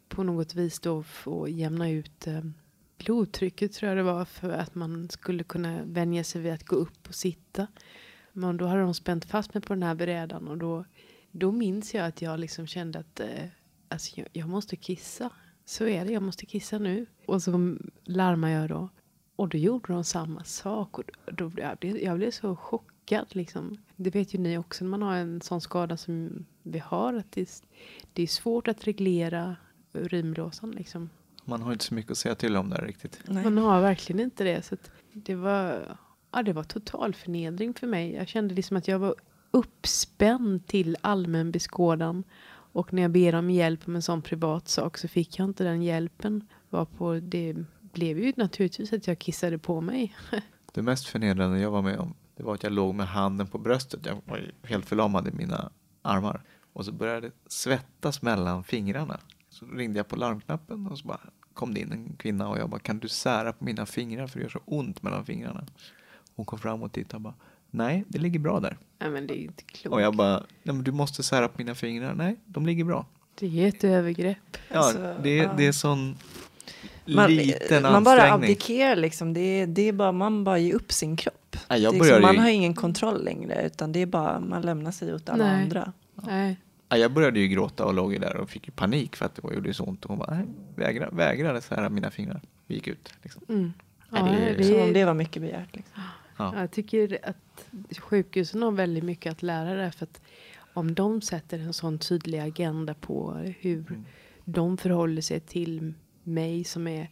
[0.09, 2.41] på något vis då få jämna ut eh,
[2.97, 6.75] blodtrycket tror jag det var för att man skulle kunna vänja sig vid att gå
[6.75, 7.67] upp och sitta.
[8.33, 10.85] Men då hade de spänt fast mig på den här brädan och då,
[11.39, 13.27] då minns jag att jag liksom kände att eh,
[13.89, 15.29] alltså jag, jag måste kissa.
[15.65, 17.05] Så är det, jag måste kissa nu.
[17.25, 18.89] Och så larmar jag då.
[19.35, 20.97] Och då gjorde de samma sak.
[20.99, 23.25] Och då, då, jag, blev, jag blev så chockad.
[23.35, 23.77] Liksom.
[23.95, 27.13] Det vet ju ni också när man har en sån skada som vi har.
[27.13, 27.47] Att det, är-
[28.13, 29.55] det är svårt att reglera
[29.93, 30.71] urinblåsan.
[30.71, 31.09] Liksom.
[31.45, 33.19] Man har inte så mycket att säga till om där riktigt.
[33.27, 33.43] Nej.
[33.43, 34.61] Man har verkligen inte det.
[34.61, 35.97] Så att det, var,
[36.31, 38.13] ja, det var total förnedring för mig.
[38.13, 39.15] Jag kände liksom att jag var
[39.51, 42.23] uppspänd till allmän beskådan.
[42.71, 45.63] Och när jag ber om hjälp med en sån privat sak så fick jag inte
[45.63, 46.47] den hjälpen.
[46.69, 47.55] Varpå det
[47.93, 50.15] blev ju naturligtvis att jag kissade på mig.
[50.73, 53.57] Det mest förnedrande jag var med om det var att jag låg med handen på
[53.57, 54.05] bröstet.
[54.05, 56.43] Jag var helt förlamad i mina armar.
[56.73, 59.19] Och så började det svettas mellan fingrarna.
[59.49, 61.19] Så ringde jag på larmknappen och så bara
[61.53, 64.39] kom det in en kvinna och jag bara kan du sära på mina fingrar för
[64.39, 65.67] det gör så ont mellan fingrarna.
[66.35, 67.35] Hon kom fram och tittade och bara
[67.71, 68.77] nej det ligger bra där.
[68.99, 69.93] Nej men det är inte klokt.
[69.93, 72.13] Och jag bara nej men du måste sära på mina fingrar.
[72.15, 73.05] Nej de ligger bra.
[73.39, 74.57] Det är ett övergrepp.
[74.71, 75.53] Ja Alltså, det, ja.
[75.57, 76.17] det är sån
[77.05, 78.33] Man, liten man bara ansträngning.
[78.51, 79.33] abdikerar liksom.
[79.33, 81.57] Det är, det är bara, man bara ger upp sin kropp.
[81.69, 83.65] Nej, jag började liksom, man ju- har ingen kontroll längre.
[83.65, 85.63] Utan det är bara, man lämnar sig åt alla Nej.
[85.63, 85.93] andra.
[86.15, 86.57] Nej.
[86.89, 89.35] Ja, jag började ju gråta och låg ju där och fick ju panik för att
[89.35, 90.05] det var- gjorde så ont.
[90.05, 92.41] Och hon bara, nej, vägra, vägrade här mina fingrar.
[92.67, 93.13] Vi gick ut.
[93.23, 93.41] Liksom.
[93.49, 93.73] Mm.
[94.09, 95.75] Nej, Ja, det är- det Som om det var mycket begärt.
[95.75, 96.01] Liksom.
[96.37, 96.59] Ja.
[96.59, 97.65] Jag tycker att
[97.99, 99.91] sjukhusen har väldigt mycket att lära där.
[99.91, 100.21] För att
[100.73, 104.05] om de sätter en sån tydlig agenda på hur Mm.
[104.45, 107.09] de förhåller sig till mig som är...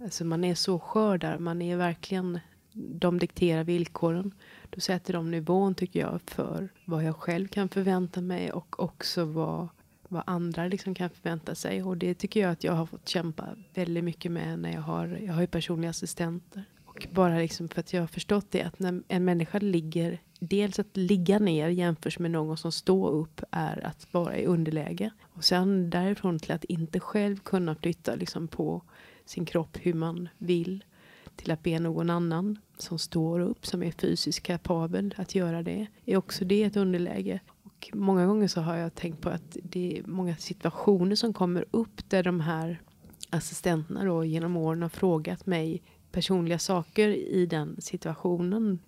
[0.00, 1.38] Alltså man är så skör där.
[1.38, 2.40] Man är verkligen...
[2.72, 4.34] De dikterar villkoren.
[4.70, 9.24] Då sätter de nivån tycker jag för vad jag själv kan förvänta mig och också
[9.24, 9.68] vad,
[10.08, 11.82] vad andra liksom kan förvänta sig.
[11.82, 13.44] Och det tycker jag att jag har fått kämpa
[13.74, 16.64] väldigt mycket med när jag har, jag har ju personliga assistenter.
[17.04, 20.78] Och bara liksom för att jag har förstått det att när en människa ligger, dels
[20.78, 25.10] att ligga ner jämförs med någon som står upp är att vara i underläge.
[25.20, 28.82] Och sen därifrån till att inte själv kunna flytta liksom på
[29.24, 30.84] sin kropp hur man vill
[31.36, 35.86] till att be någon annan som står upp, som är fysiskt kapabel att göra det,
[36.04, 37.40] är också det ett underläge.
[37.62, 41.64] Och många gånger så har jag tänkt på att det är många situationer som kommer
[41.70, 42.80] upp där de här
[43.30, 48.78] assistenterna då genom åren har frågat mig personliga saker i den situationen.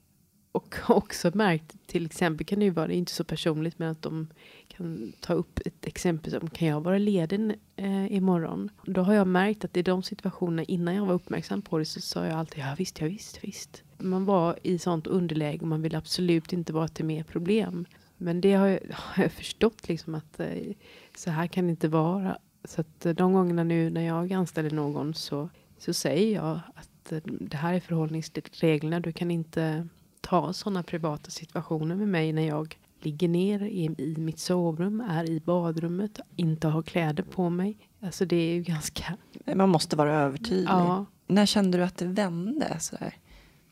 [0.52, 3.90] Och också märkt, till exempel kan det ju vara, det är inte så personligt, men
[3.90, 4.28] att de
[4.68, 8.70] kan ta upp ett exempel som kan jag vara ledig eh, imorgon?
[8.86, 12.00] Då har jag märkt att i de situationerna innan jag var uppmärksam på det så
[12.00, 13.82] sa jag alltid ja visst, ja visst, visst.
[13.98, 17.86] Man var i sånt underläge och man vill absolut inte vara till mer problem.
[18.16, 20.72] Men det har jag, har jag förstått liksom att eh,
[21.16, 22.38] så här kan det inte vara.
[22.64, 26.91] Så att eh, de gångerna nu när jag anställer någon så, så säger jag att
[27.10, 29.00] eh, det här är förhållningsreglerna.
[29.00, 29.88] Du kan inte
[30.20, 35.30] ta sådana privata situationer med mig när jag ligger ner i, i mitt sovrum, är
[35.30, 37.78] i badrummet, inte har kläder på mig.
[38.00, 39.16] Alltså det är ju ganska...
[39.54, 40.68] Man måste vara övertydlig.
[40.68, 41.06] Ja.
[41.26, 42.76] När kände du att det vände?
[42.80, 43.14] Sådär?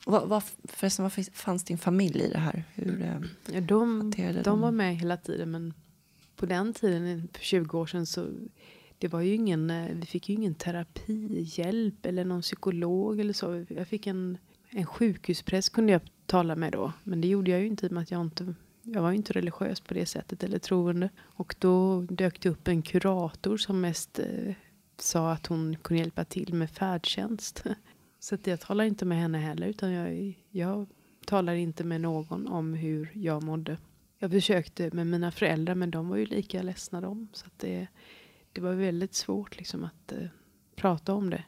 [0.06, 2.64] Vad, vad, förresten, vad fanns din familj i det här?
[2.74, 3.16] Hur, eh,
[3.54, 5.74] Ja, de, hanterade de var med hela tiden men
[6.36, 8.26] på den tiden, för 20 år sedan, så
[9.00, 13.64] det var ju ingen, eh, vi fick ju ingen terapihjälp eller någon psykolog eller så.
[13.68, 16.92] Jag fick en, en sjukhuspräst kunde jag tala med då.
[17.04, 19.16] Men det gjorde jag ju inte i och med att jag inte, jag var ju
[19.16, 21.08] inte religiös på det sättet eller troende.
[21.20, 24.54] Och då dök det upp en kurator som mest eh,
[24.98, 27.64] sa att hon kunde hjälpa till med färdtjänst.
[28.18, 30.86] Så att jag talar inte med henne heller utan jag, jag
[31.26, 33.76] talar inte med någon om hur jag mådde.
[34.18, 37.28] Jag försökte med mina föräldrar men de var ju lika ledsna de.
[37.32, 37.88] Så att det,
[38.52, 40.28] det var väldigt svårt liksom att eh,
[40.76, 41.44] prata om det.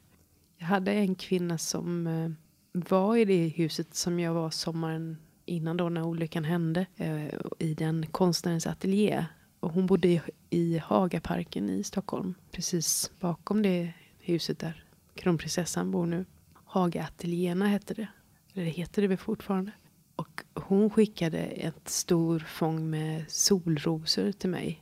[0.59, 2.31] Jag hade en kvinna som eh,
[2.73, 6.87] var i det huset som jag var sommaren innan då när olyckan hände.
[6.97, 9.27] eh, I den konstnärens ateljé.
[9.61, 12.35] Och hon bodde i, i Hagaparken i Stockholm.
[12.51, 14.85] Precis bakom det huset där
[15.15, 16.25] kronprinsessan bor nu.
[16.65, 18.09] Hagaateljéerna hette det.
[18.55, 19.73] Eller det heter det väl fortfarande.
[20.17, 24.82] Och hon skickade ett stor fång med solrosor till mig.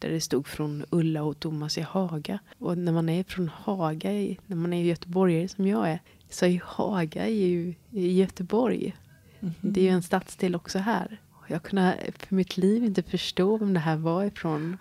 [0.00, 2.38] Där det stod från Ulla och Thomas i Haga.
[2.58, 4.10] Och när man är från Haga,
[4.46, 8.96] när man är göteborgare som jag är, så är Haga ju i Göteborg.
[9.40, 9.72] Mm -hmm.
[9.72, 11.20] Det är ju en stadsdel också här.
[11.48, 14.76] Jag kunde för mitt liv inte förstå vem det här var ifrån.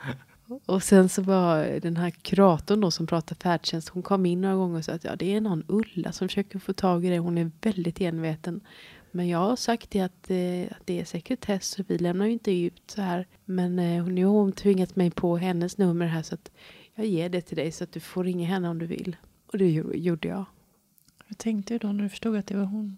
[0.65, 4.55] Och sen så var den här kuratorn då som pratar färdtjänst, hon kom in några
[4.55, 7.19] gånger och sa att ja, det är någon Ulla som försöker få tag i det.
[7.19, 8.61] Hon är väldigt enveten.
[9.11, 12.31] Men jag har sagt det att, eh, att det är sekretess så vi lämnar ju
[12.31, 13.27] inte ut så här.
[13.45, 16.51] Men eh, nu har hon tvingat mig på hennes nummer här så att
[16.95, 19.15] jag ger det till dig så att du får ringa henne om du vill.
[19.47, 20.45] Och det gjorde jag.
[21.27, 22.97] Hur tänkte du då när du förstod att det var hon?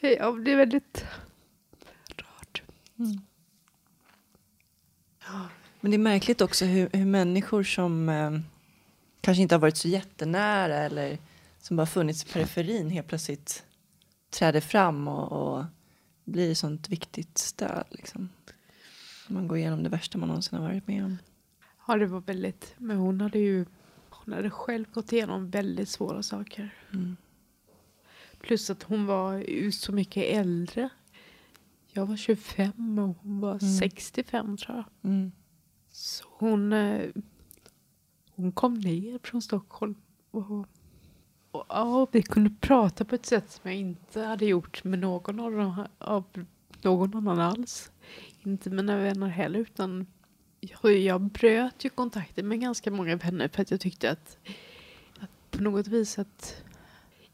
[0.00, 1.04] Ja, det är väldigt
[2.16, 2.62] rart.
[2.98, 3.20] Mm.
[5.80, 8.30] Men det är märkligt också hur, hur människor som eh,
[9.20, 11.18] kanske inte har varit så jättenära eller
[11.60, 13.64] som bara funnits i periferin helt plötsligt
[14.32, 15.64] träder fram och, och
[16.24, 17.84] blir sånt viktigt stöd.
[17.90, 18.28] Liksom.
[19.28, 21.18] Man går igenom det värsta man någonsin har varit med om.
[21.86, 22.74] Ja, det var väldigt.
[22.78, 23.64] Men hon hade ju
[24.24, 26.74] hon hade själv gått igenom väldigt svåra saker.
[26.92, 27.16] Mm.
[28.40, 30.88] Plus att hon var så mycket äldre.
[31.92, 33.78] Jag var 25 och hon var mm.
[33.78, 35.10] 65 tror jag.
[35.10, 35.32] Mm.
[35.90, 37.10] Så hon, eh,
[38.30, 39.94] hon kom ner från Stockholm.
[40.30, 40.66] Och,
[41.52, 45.52] ja, vi kunde prata på ett sätt som jag inte hade gjort med någon av,
[45.52, 46.24] dem, av
[46.82, 47.90] någon annan alls.
[48.42, 50.06] Inte mina vänner heller utan
[50.60, 54.36] jag, jag bröt ju kontakten med ganska många vänner för att jag tyckte att,
[55.18, 56.62] att på något vis att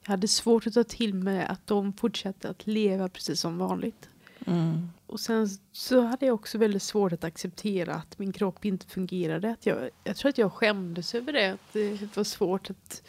[0.02, 4.08] jag hade svårt att ta till mig att de fortsatte att leva precis som vanligt.
[4.46, 4.88] Mm.
[5.06, 9.50] Och sen så hade jag också väldigt svårt att acceptera att min kropp inte fungerade.
[9.50, 11.52] Att jag, jag tror att jag skämdes över det.
[11.52, 13.02] Att det var svårt att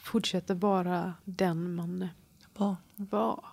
[0.00, 2.08] fortsätta vara den man
[2.54, 2.76] var.
[2.96, 3.44] var.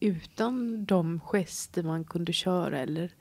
[0.00, 3.14] Utan de gester man kunde köra eller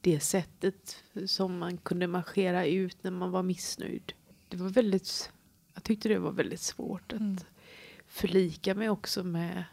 [0.00, 4.12] det sättet som man kunde marschera ut när man var missnöjd.
[4.48, 5.32] Det var väldigt,
[5.74, 7.36] jag tyckte det var väldigt svårt att mm.
[8.06, 9.64] förlika mig också med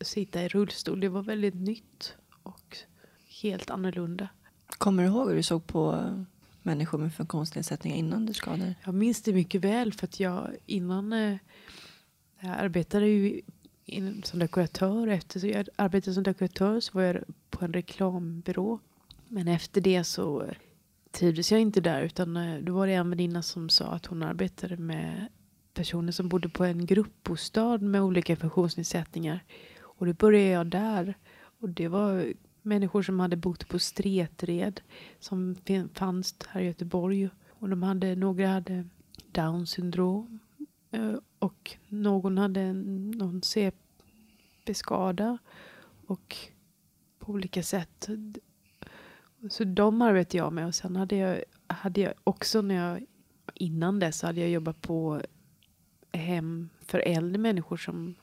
[0.00, 1.00] att sitta i rullstol.
[1.00, 2.76] Det var väldigt nytt och
[3.42, 4.28] helt annorlunda.
[4.66, 6.10] Kommer du ihåg hur du såg på
[6.64, 11.12] människor med funktionsnedsättningar innan du skadade Jag minns det mycket väl för att jag innan
[11.12, 11.36] eh,
[12.40, 13.40] jag arbetade ju
[13.84, 15.06] in, som dekoratör.
[15.08, 17.16] Efter så jag arbetade som dekoratör så var jag
[17.50, 18.78] på en reklambyrå.
[19.28, 20.46] Men efter det så
[21.10, 24.22] trivdes jag inte där utan eh, då var det en väninna som sa att hon
[24.22, 25.28] arbetade med
[25.74, 29.44] personer som bodde på en gruppbostad med olika funktionsnedsättningar.
[29.80, 31.14] Och då började jag där.
[31.60, 32.32] Och det var
[32.64, 34.80] människor som hade bott på Stretred
[35.18, 35.56] som
[35.94, 37.28] fanns här i Göteborg.
[37.48, 38.88] Och de hade, några hade
[39.32, 40.38] down syndrom
[40.90, 45.38] eh, och någon hade någon CP-skada
[46.06, 46.36] och
[47.18, 48.08] på olika sätt.
[49.50, 53.06] Så de arbetade jag med och sen hade jag, hade jag också när jag
[53.54, 55.20] innan dess hade jag jobbat på
[56.12, 58.14] hem för äldre människor som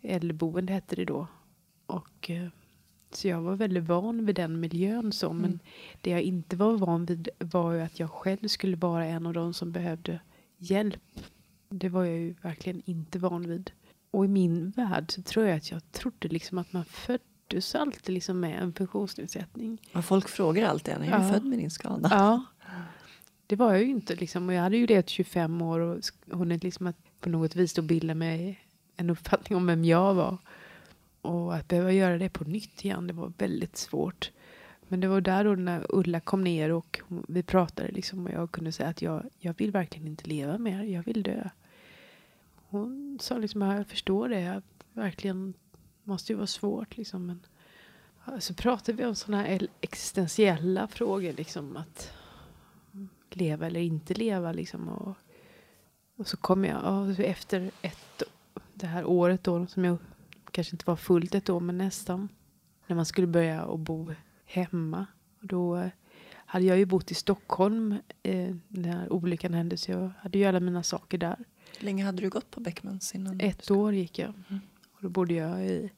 [0.00, 1.26] äldreboende hette det då.
[1.86, 2.48] Och eh,
[3.12, 5.12] så jag var väldigt van vid den miljön.
[5.12, 5.58] Så, men mm.
[6.00, 9.32] det jag inte var van vid var ju att jag själv skulle vara en av
[9.32, 10.20] de som behövde
[10.58, 11.20] hjälp.
[11.68, 13.70] Det var jag ju verkligen inte van vid.
[14.10, 18.14] Och i min värld så tror jag att jag trodde liksom att man föddes alltid
[18.14, 19.78] liksom med en funktionsnedsättning.
[19.92, 22.08] Ja, folk frågar alltid en, är du född med din skada?
[22.12, 22.44] Ja.
[23.46, 24.48] Det var jag ju inte liksom.
[24.48, 27.82] Och jag hade ju det 25 år och hunnit liksom att på något vis då
[27.82, 28.60] bilda mig
[28.96, 30.38] en uppfattning om vem jag var.
[31.22, 34.30] Och att behöva göra det på nytt igen, det var väldigt svårt.
[34.88, 38.50] Men det var där då när Ulla kom ner och vi pratade liksom och jag
[38.50, 41.48] kunde säga att jag, jag vill verkligen inte leva mer, jag vill dö.
[42.54, 45.54] Hon sa liksom, jag förstår det, jag verkligen
[46.04, 47.26] måste ju vara svårt liksom.
[47.26, 47.40] Men
[48.40, 52.12] så pratade vi om sådana här existentiella frågor liksom att
[53.30, 54.88] leva eller inte leva liksom.
[54.88, 55.16] Och,
[56.16, 58.22] och så kom jag, efter ett,
[58.74, 59.98] det här året då som jag
[60.50, 62.28] kanske inte var fullt ett år men nästan.
[62.86, 65.06] När man skulle börja och bo hemma.
[65.40, 65.90] Och då
[66.50, 70.60] hade jag ju bott i Stockholm eh, när olyckan hände så jag hade ju alla
[70.60, 71.44] mina saker där.
[71.78, 73.40] Hur länge hade du gått på Beckmans innan?
[73.40, 74.28] Ett år gick jag.
[74.48, 74.60] Mm.
[74.92, 75.90] Och då bodde jag i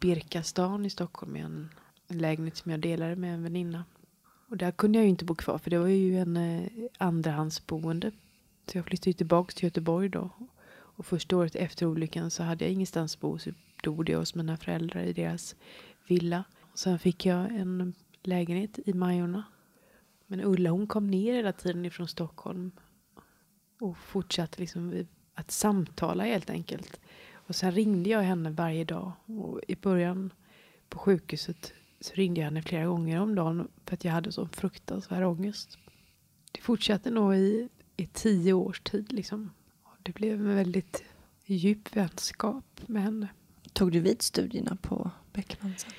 [0.00, 1.68] Birkastan i Stockholm i en,
[2.08, 3.84] en lägenhet som jag delade med en väninna.
[4.48, 8.12] Och där kunde jag ju inte bo kvar för det var ju en eh, andrahandsboende.
[8.66, 10.30] Så jag flyttade tillbaka till Göteborg då.
[10.96, 13.50] Och första året efter olyckan så hade jag ingenstans att bo så
[13.90, 15.56] bodde jag hos mina föräldrar i deras
[16.06, 16.44] villa.
[16.74, 19.44] Sen fick jag en lägenhet i Majorna.
[20.26, 22.70] Men Ulla hon kom ner hela tiden ifrån Stockholm.
[23.80, 27.00] Och fortsatte liksom att samtala helt enkelt.
[27.32, 29.12] Och sen ringde jag henne varje dag.
[29.26, 30.32] Och i början
[30.88, 34.48] på sjukhuset så ringde jag henne flera gånger om dagen för att jag hade sån
[34.48, 35.78] fruktansvärd ångest.
[36.52, 39.50] Det fortsatte nog i, i tio års tid liksom.
[40.02, 41.04] Det blev en väldigt
[41.44, 43.28] djup vänskap med henne.
[43.74, 45.92] Tog du vid studierna på Beckman sen?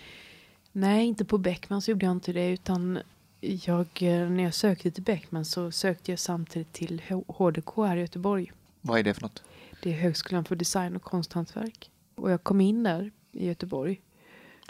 [0.71, 2.99] Nej, inte på Beckman så gjorde jag inte det utan
[3.41, 7.99] jag, eh, när jag sökte till Beckman så sökte jag samtidigt till HDK här i
[7.99, 8.51] Göteborg.
[8.81, 9.43] Vad är det för något?
[9.83, 11.91] Det är Högskolan för design och konsthantverk.
[12.15, 14.01] Och jag kom in där i Göteborg.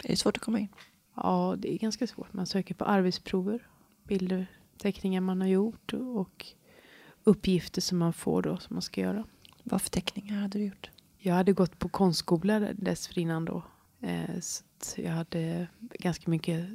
[0.04, 0.68] Är det svårt att komma in?
[1.14, 2.32] Ja, det är ganska svårt.
[2.32, 3.68] Man söker på arbetsprover,
[4.04, 4.46] bilder,
[4.78, 6.46] teckningar man har gjort och
[7.24, 9.24] uppgifter som man får då som man ska göra.
[9.62, 10.90] Vad för teckningar hade du gjort?
[11.26, 13.62] Jag hade gått på konstskola dessförinnan då.
[14.00, 14.40] Eh,
[14.80, 16.66] så jag hade ganska mycket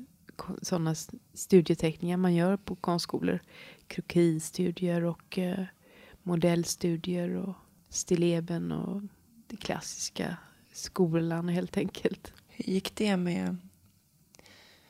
[0.61, 0.95] sådana
[1.33, 3.39] studieteckningar man gör på konstskolor.
[3.87, 5.65] Krokistudier och eh,
[6.23, 7.55] modellstudier och
[7.89, 9.01] stilleben och
[9.47, 10.37] det klassiska
[10.73, 12.33] skolan helt enkelt.
[12.47, 13.57] Hur gick det med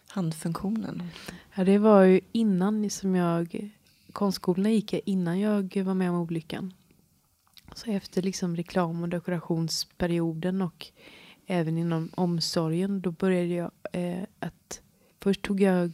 [0.07, 1.03] handfunktionen?
[1.55, 3.71] Ja, det var ju innan som jag,
[4.11, 6.73] konstskolorna gick jag innan jag var med om olyckan.
[7.75, 10.87] Så efter liksom reklam och dekorationsperioden och
[11.47, 14.81] även inom omsorgen då började jag eh, att
[15.19, 15.91] först tog jag,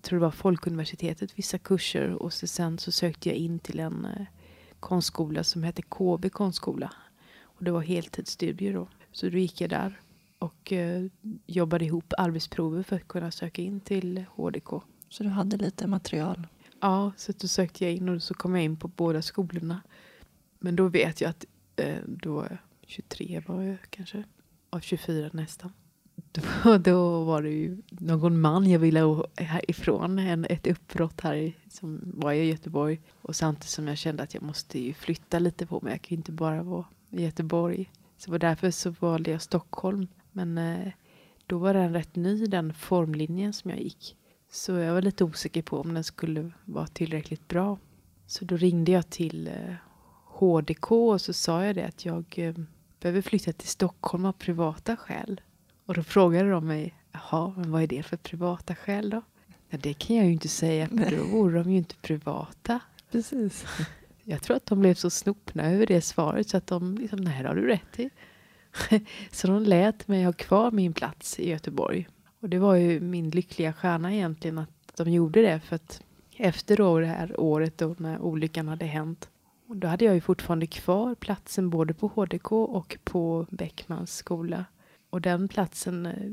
[0.00, 4.04] tror det var Folkuniversitetet, vissa kurser och så sen så sökte jag in till en
[4.04, 4.26] eh,
[4.80, 6.92] konstskola som hette KB konstskola.
[7.42, 8.88] Och det var heltidsstudier då.
[9.12, 10.00] Så då gick jag där
[10.38, 11.06] och eh,
[11.46, 14.70] jobbade ihop arbetsprover för att kunna söka in till HDK.
[15.08, 16.46] Så du hade lite material?
[16.80, 19.80] Ja, så då sökte jag in och så kom jag in på båda skolorna.
[20.62, 21.44] Men då vet jag att
[21.76, 24.24] eh, då var jag 23 var jag kanske.
[24.70, 25.72] Av 24 nästan.
[26.32, 30.18] Då, då var det ju någon man jag ville ha härifrån.
[30.18, 33.00] En, ett uppbrott här i, som var i Göteborg.
[33.22, 35.92] Och samtidigt som jag kände att jag måste ju flytta lite på mig.
[35.92, 37.90] Jag kan ju inte bara vara i Göteborg.
[38.18, 40.06] Så var därför så valde jag Stockholm.
[40.32, 40.92] Men eh,
[41.46, 44.16] då var den rätt ny den formlinjen som jag gick.
[44.50, 47.78] Så jag var lite osäker på om den skulle vara tillräckligt bra.
[48.26, 49.74] Så då ringde jag till eh,
[50.42, 52.54] HDK och så sa jag det att jag eh,
[53.00, 55.40] behöver flytta till Stockholm av privata skäl.
[55.86, 59.22] Och då frågade de mig, jaha, men vad är det för privata skäl då?
[59.68, 62.80] Ja, det kan jag ju inte säga, för då vore de ju inte privata.
[63.10, 63.64] Precis.
[64.24, 67.42] Jag tror att de blev så snopna över det svaret så att de liksom, nej
[67.42, 68.10] det har du rätt i.
[69.30, 72.08] så de lät mig ha kvar min plats i Göteborg.
[72.40, 76.02] Och det var ju min lyckliga stjärna egentligen att de gjorde det för att
[76.36, 79.28] efter då det här året då när olyckan hade hänt
[79.72, 84.64] och då hade jag ju fortfarande kvar platsen både på HDK och på Beckmans skola.
[85.10, 86.32] Och den platsen eh,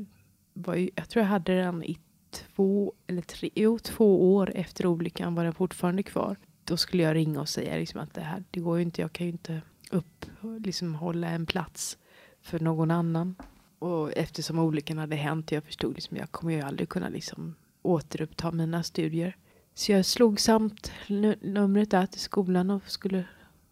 [0.52, 1.98] var ju, jag tror jag hade den i
[2.30, 6.36] två eller tre, jo, två år efter olyckan var den fortfarande kvar.
[6.64, 9.12] Då skulle jag ringa och säga liksom att det här, det går ju inte, jag
[9.12, 10.26] kan ju inte upp,
[10.58, 11.98] liksom hålla en plats
[12.40, 13.34] för någon annan.
[13.78, 18.50] Och eftersom olyckan hade hänt, jag förstod liksom, jag kommer ju aldrig kunna liksom återuppta
[18.50, 19.36] mina studier.
[19.74, 23.24] Så jag slog samt nu- numret där till skolan och skulle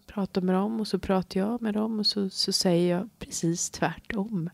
[0.07, 3.71] prata med dem och så pratar jag med dem och så, så säger jag precis
[3.71, 4.51] tvärtom.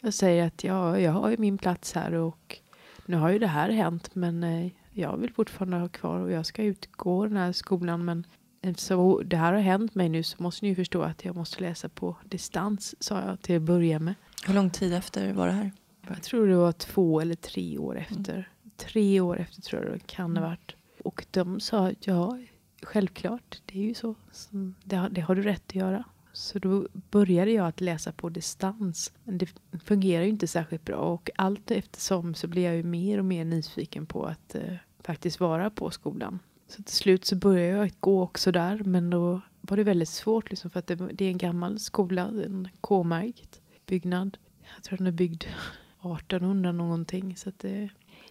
[0.00, 2.58] Jag säger att ja, jag har ju min plats här och
[3.06, 6.46] nu har ju det här hänt men eh, jag vill fortfarande ha kvar och jag
[6.46, 8.26] ska utgå den här skolan men
[8.62, 11.60] eftersom det här har hänt mig nu så måste ni ju förstå att jag måste
[11.60, 14.14] läsa på distans sa jag till att börja med.
[14.46, 15.72] Hur lång tid efter var det här?
[16.08, 18.48] Jag tror det var två eller tre år efter.
[18.76, 20.76] Tre år efter tror jag det kan ha varit.
[21.08, 22.38] Och de sa ja,
[22.82, 24.14] självklart, det är ju så.
[24.84, 26.04] det, har, det har du rätt att göra.
[26.32, 29.12] Så då började jag att läsa på distans.
[29.24, 29.48] Men det
[29.84, 33.44] fungerar ju inte särskilt bra och allt eftersom så blir jag ju mer och mer
[33.44, 36.38] nyfiken på att eh, faktiskt vara på skolan.
[36.66, 40.08] Så till slut så började jag att gå också där men då var det väldigt
[40.08, 44.38] svårt liksom för att det, det är en gammal skola, en K-märkt byggnad.
[44.74, 47.88] Jag tror den är byggd 1800 någonting så att det,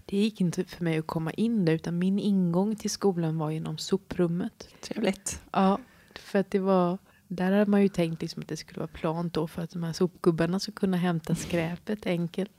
[0.09, 3.51] det gick inte för mig att komma in där utan min ingång till skolan var
[3.51, 4.67] genom soprummet.
[4.81, 5.41] Trevligt.
[5.51, 5.79] Ja,
[6.15, 6.97] för att det var
[7.27, 9.83] där hade man ju tänkt liksom att det skulle vara plant då för att de
[9.83, 12.51] här sopgubbarna skulle kunna hämta skräpet enkelt.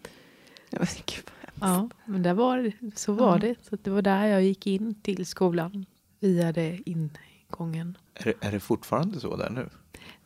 [0.70, 1.90] Ja, men gud vad hemskt.
[1.96, 3.38] Ja, men där var det, så var Ja.
[3.38, 3.54] det.
[3.62, 5.86] Så att det var där jag gick in till skolan
[6.20, 7.98] via det ingången.
[8.14, 9.68] Är, det- är det fortfarande så där nu?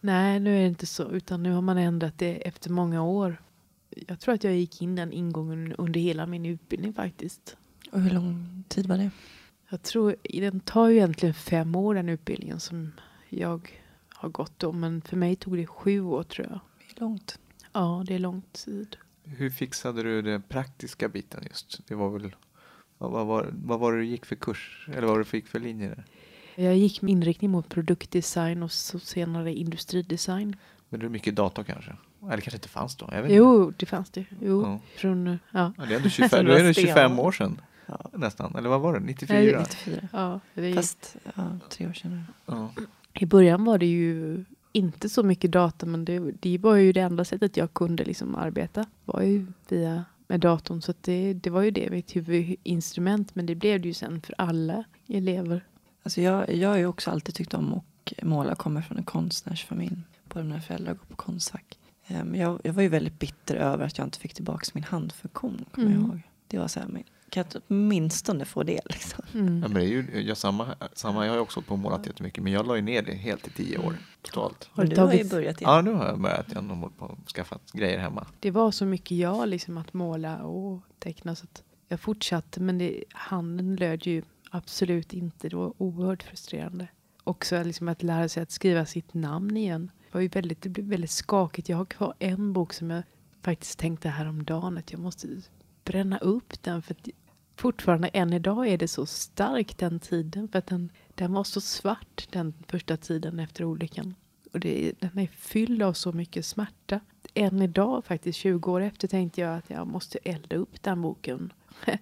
[0.01, 3.43] Nej, nu är det inte så, utan nu har man ändrat det efter många år.
[4.07, 7.57] Jag tror att jag gick in den ingången under hela min utbildning faktiskt.
[7.93, 9.11] Och hur lång tid var det?
[9.69, 12.93] Jag tror, den tar ju egentligen fem år den utbildningen som
[13.29, 14.73] jag har gått då.
[14.73, 16.61] Men för mig tog det sju år tror jag.
[16.79, 17.39] Det är långt.
[17.73, 18.97] Ja, det är lång tid.
[19.25, 21.89] Hur fixade du den praktiska biten just?
[21.89, 22.37] Det var väl,
[22.99, 24.89] vad, vad, var, vad var det du gick för kurs?
[24.89, 26.05] Eller vad var det du gick för linje där?
[26.55, 30.57] Jag gick med inriktning mot produktdesign och så senare industridesign.
[30.89, 31.97] Men det är mycket data kanske?
[32.23, 33.09] Eller kanske inte fanns då?
[33.13, 33.35] Jag vet inte.
[33.35, 34.25] Jo, det fanns det.
[34.41, 34.81] Jo, Ja.
[34.97, 35.73] från, ja.
[35.79, 37.19] Ja, det är ändå 25, Som då är det var 25 sten.
[37.19, 38.11] år sedan Ja.
[38.13, 38.57] nästan.
[38.57, 39.01] Eller vad var det?
[39.01, 39.39] 94?
[39.39, 40.09] Nej, 94.
[40.13, 42.25] ja det, Fast ja, tre år senare.
[42.47, 42.71] Ja.
[43.15, 47.01] I början var det ju inte så mycket data men det, det var ju det
[47.01, 48.87] enda sättet jag kunde liksom arbeta.
[49.05, 53.47] var ju via med datorn så att det, det var ju det mitt huvudinstrument men
[53.47, 55.65] det blev det ju sen för alla elever.
[56.03, 58.55] Alltså jag, jag har ju också alltid tyckt om att måla.
[58.55, 59.97] Kommer från en konstnärsfamilj.
[60.29, 61.79] Båda mina föräldrar går på Konstfack.
[62.07, 64.85] Eh, Men jag, jag var ju väldigt bitter över att jag inte fick tillbaka min
[64.85, 65.65] handfunktion.
[65.73, 66.11] Kommer jag Mm.
[66.11, 66.21] ihåg.
[66.47, 69.25] Det var så här, men kan jag åtminstone få det liksom?
[69.33, 69.61] Ja, Mm.
[69.61, 72.07] men det är ju, jag, samma, samma, jag har ju också hållit på och målat
[72.07, 74.69] jättemycket men jag la ju ner det helt i tio år totalt.
[74.73, 75.71] Har du du har ju tagit- börjat igen.
[75.73, 78.27] Ja, nu har jag börjat igen och hållit på och skaffat grejer hemma.
[78.41, 82.79] Det var så mycket jag liksom att måla och teckna så att jag fortsatte men
[82.79, 85.49] det, handen löd ju absolut inte.
[85.49, 86.89] Det var oerhört frustrerande.
[87.25, 89.91] Också liksom att lära sig att skriva sitt namn igen.
[90.07, 91.69] Det, var ju väldigt, det blev väldigt skakigt.
[91.69, 93.03] Jag har kvar en bok som jag
[93.43, 95.29] faktiskt tänkte häromdagen att jag måste
[95.85, 96.83] bränna upp den.
[96.83, 97.09] För att
[97.57, 100.49] fortfarande än idag är det så starkt den tiden.
[100.49, 104.15] För att den, den var så svart den första tiden efter olyckan.
[104.53, 107.01] Och det, den är fylld av så mycket smärta.
[107.35, 111.53] Än idag, faktiskt 20 år efter, tänkte jag att jag måste elda upp den boken.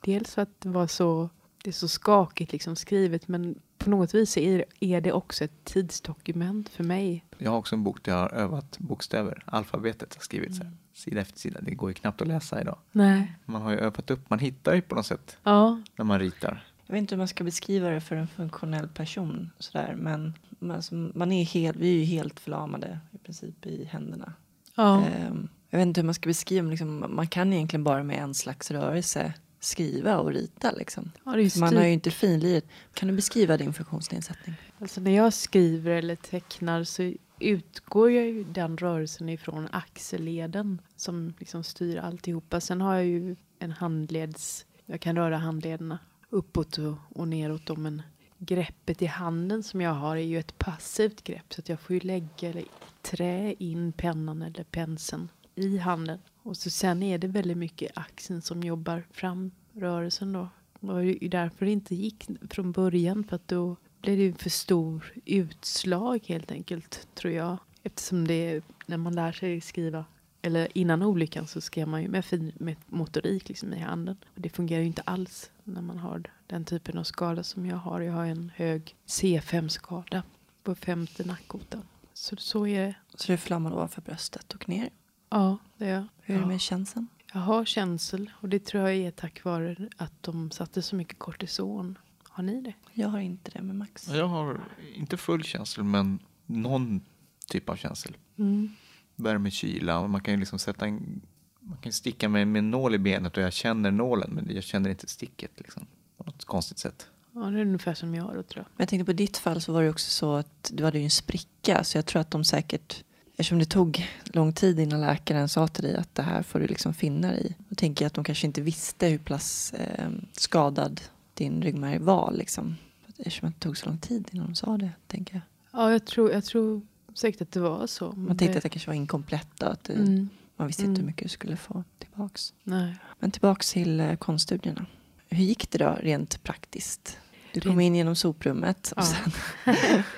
[0.00, 1.28] Dels för att det var så,
[1.62, 5.64] det är så skakigt liksom skrivet, men på något vis är, är det också ett
[5.64, 7.24] tidsdokument för mig.
[7.38, 9.42] Jag har också en bok där jag har övat bokstäver.
[9.46, 11.60] Alfabetet har skrivit så här, sida efter sida.
[11.62, 12.78] Det går ju knappt att läsa idag.
[12.92, 13.34] Nej.
[13.44, 15.82] Man har ju övat upp, man hittar ju på något sätt Ja.
[15.96, 16.64] när man ritar.
[16.86, 19.50] Jag vet inte hur man ska beskriva det för en funktionell person.
[19.58, 19.94] Sådär.
[19.98, 24.32] Men man, alltså, man är helt, vi är ju helt förlamade i princip i händerna.
[24.74, 25.04] Ja.
[25.06, 28.18] Ehm, jag vet inte hur man ska beskriva men liksom, Man kan egentligen bara med
[28.18, 30.72] en slags rörelse skriva och rita.
[30.72, 31.12] Liksom.
[31.24, 32.64] ja det är ju Man har ju inte finliret.
[32.94, 34.54] Kan du beskriva din funktionsnedsättning?
[34.78, 41.34] Alltså när jag skriver eller tecknar så utgår jag ju den rörelsen ifrån axelleden som
[41.38, 42.60] liksom styr alltihopa.
[42.60, 45.98] Sen har jag ju en handleds, jag kan röra handlederna
[46.30, 48.02] uppåt och, och neråt då, men
[48.38, 51.94] greppet i handen som jag har är ju ett passivt grepp så att jag får
[51.94, 52.64] ju lägga eller
[53.02, 56.18] trä in pennan eller penseln i handen.
[56.48, 60.48] Och så sen är det väldigt mycket axeln som jobbar fram rörelsen då.
[60.80, 64.32] Det var ju därför det inte gick från början för att då blev det ju
[64.32, 67.56] för stor utslag helt enkelt tror jag.
[67.82, 70.04] Eftersom det när man lär sig skriva
[70.42, 74.16] eller innan olyckan så skrev man ju med fin med motorik liksom i handen.
[74.34, 77.76] Och det fungerar ju inte alls när man har den typen av skada som jag
[77.76, 78.00] har.
[78.00, 80.22] Jag har en hög C5-skada
[80.62, 81.82] på femte nackkotan.
[82.12, 82.94] Så, så är det.
[83.14, 84.90] Så det är ovanför bröstet och ner.
[85.30, 86.04] Ja, det är jag.
[86.20, 86.48] Hur är det Ja.
[86.48, 87.06] med känseln?
[87.32, 91.18] Jag har känsel och det tror jag är tack vare att de satte så mycket
[91.18, 91.98] kortison.
[92.28, 92.72] Har ni det?
[92.92, 94.08] Jag har inte det med Max.
[94.08, 94.60] Jag har
[94.94, 97.00] inte full känsel men någon
[97.46, 98.16] typ av känsel.
[98.36, 98.70] Mm.
[99.16, 101.20] Värme, kyla och man kan ju liksom sätta en
[101.60, 104.64] man kan sticka mig med en nål i benet och jag känner nålen men jag
[104.64, 105.86] känner inte sticket liksom.
[106.16, 107.08] På något konstigt sätt.
[107.34, 108.64] Ja, det är ungefär som jag då tror jag.
[108.76, 111.04] Men jag tänkte på ditt fall så var det också så att du hade ju
[111.04, 111.84] en spricka.
[111.84, 113.04] Så jag tror att de säkert,
[113.38, 116.66] eftersom det tog lång tid innan läkaren sa till dig att det här får du
[116.66, 117.54] liksom finna dig i.
[117.68, 121.00] Då tänker jag att de kanske inte visste hur pass eh, skadad
[121.34, 122.76] din ryggmärg var liksom.
[123.18, 125.42] Eftersom det tog så lång tid innan de sa det, tänker jag.
[125.80, 126.82] Ja, jag tror, jag tror
[127.14, 128.12] säkert att det var så.
[128.12, 130.28] Man tänkte att det kanske var inkomplett och att det, Mm.
[130.56, 131.06] man visste inte hur Mm.
[131.06, 132.54] mycket du skulle få tillbaks.
[132.62, 132.94] Nej.
[133.18, 134.86] Men tillbaks till eh, konststudierna.
[135.28, 137.18] Hur gick det då rent praktiskt?
[137.52, 139.06] Du kom in genom soprummet och Ja.
[139.06, 139.32] sen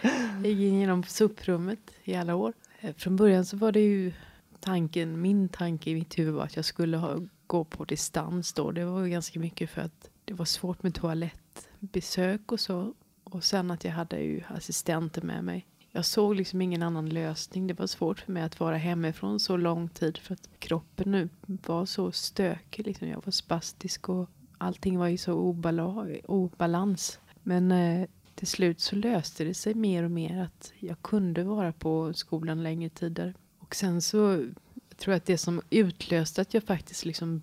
[0.42, 2.52] Jag gick in genom soprummet i alla år.
[2.80, 4.12] Eh, från början så var det ju
[4.60, 8.70] tanken, min tanke i mitt huvud var att jag skulle ha, gå på distans då.
[8.70, 12.94] Det var ganska mycket för att det var svårt med toalettbesök och så.
[13.24, 15.66] Och sen att jag hade ju assistenter med mig.
[15.92, 17.66] Jag såg liksom ingen annan lösning.
[17.66, 21.28] Det var svårt för mig att vara hemifrån så lång tid för att kroppen nu
[21.46, 22.86] var så stökig.
[22.86, 23.08] Liksom.
[23.08, 27.18] Jag var spastisk och allting var i så obala, obalans.
[27.42, 28.08] Men eh,
[28.40, 32.62] till slut så löste det sig mer och mer att jag kunde vara på skolan
[32.62, 33.34] längre tider.
[33.58, 34.46] Och sen så
[34.88, 37.42] jag tror jag att det som utlöste att jag faktiskt liksom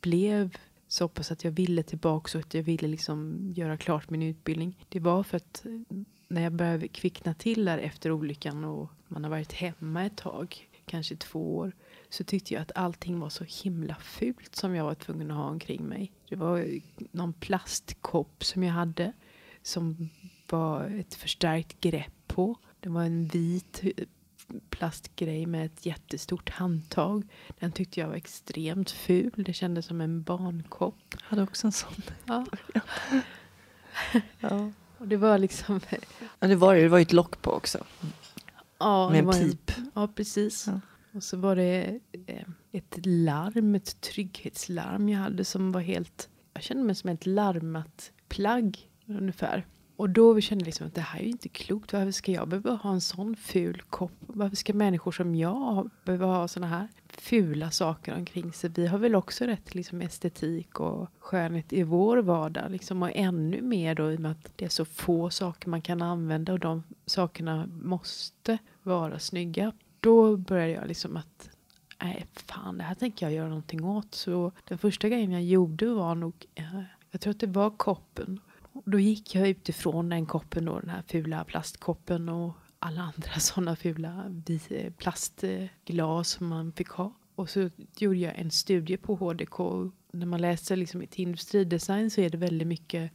[0.00, 0.56] blev
[0.88, 4.86] så pass att jag ville tillbaka och att jag ville liksom göra klart min utbildning.
[4.88, 5.66] Det var för att
[6.28, 10.68] när jag började kvickna till där efter olyckan och man har varit hemma ett tag,
[10.86, 11.72] kanske två år,
[12.08, 15.48] så tyckte jag att allting var så himla fult som jag var tvungen att ha
[15.48, 16.12] omkring mig.
[16.28, 16.80] Det var
[17.12, 19.12] någon plastkopp som jag hade
[19.66, 20.10] som
[20.48, 22.56] var ett förstärkt grepp på.
[22.80, 23.82] Det var en vit
[24.70, 27.28] plastgrej med ett jättestort handtag.
[27.58, 29.32] Den tyckte jag var extremt ful.
[29.36, 30.96] Det kändes som en barnkopp.
[31.10, 32.02] Jag hade också en sån.
[32.24, 32.46] Ja.
[34.40, 34.70] Ja.
[34.98, 35.80] Och det var liksom...
[36.40, 36.82] Ja, det var det.
[36.82, 37.84] Det var ju ett lock på också.
[38.78, 39.70] Ja, Med en pip.
[39.94, 40.66] ja, precis.
[40.66, 40.80] Ja.
[41.12, 46.28] Och så var det eh, ett larm, ett trygghetslarm jag hade som var helt...
[46.54, 49.66] Jag kände mig som ett larmat plagg ungefär.
[49.96, 51.92] Och då kände jag liksom att det här är ju inte klokt.
[51.92, 54.12] Varför ska jag behöva ha en sån ful kopp?
[54.20, 58.70] Varför ska människor som jag behöva ha såna här fula saker omkring sig?
[58.74, 62.70] Vi har väl också rätt till liksom estetik och skönhet i vår vardag.
[62.70, 65.82] Liksom, och ännu mer då i och med att det är så få saker man
[65.82, 69.72] kan använda och de sakerna måste vara snygga.
[70.00, 71.50] Då började jag liksom att
[72.02, 74.14] nej fan det här tänker jag göra någonting åt.
[74.14, 78.40] Så den första grejen jag gjorde var nog, eh, jag tror att det var koppen.
[78.84, 83.76] Då gick jag utifrån den koppen då, den här fula plastkoppen och alla andra sådana
[83.76, 84.42] fula
[84.96, 87.12] plastglas som man fick ha.
[87.34, 89.58] Och så gjorde jag en studie på HDK.
[90.12, 93.12] När man läser liksom i industridesign så är det väldigt mycket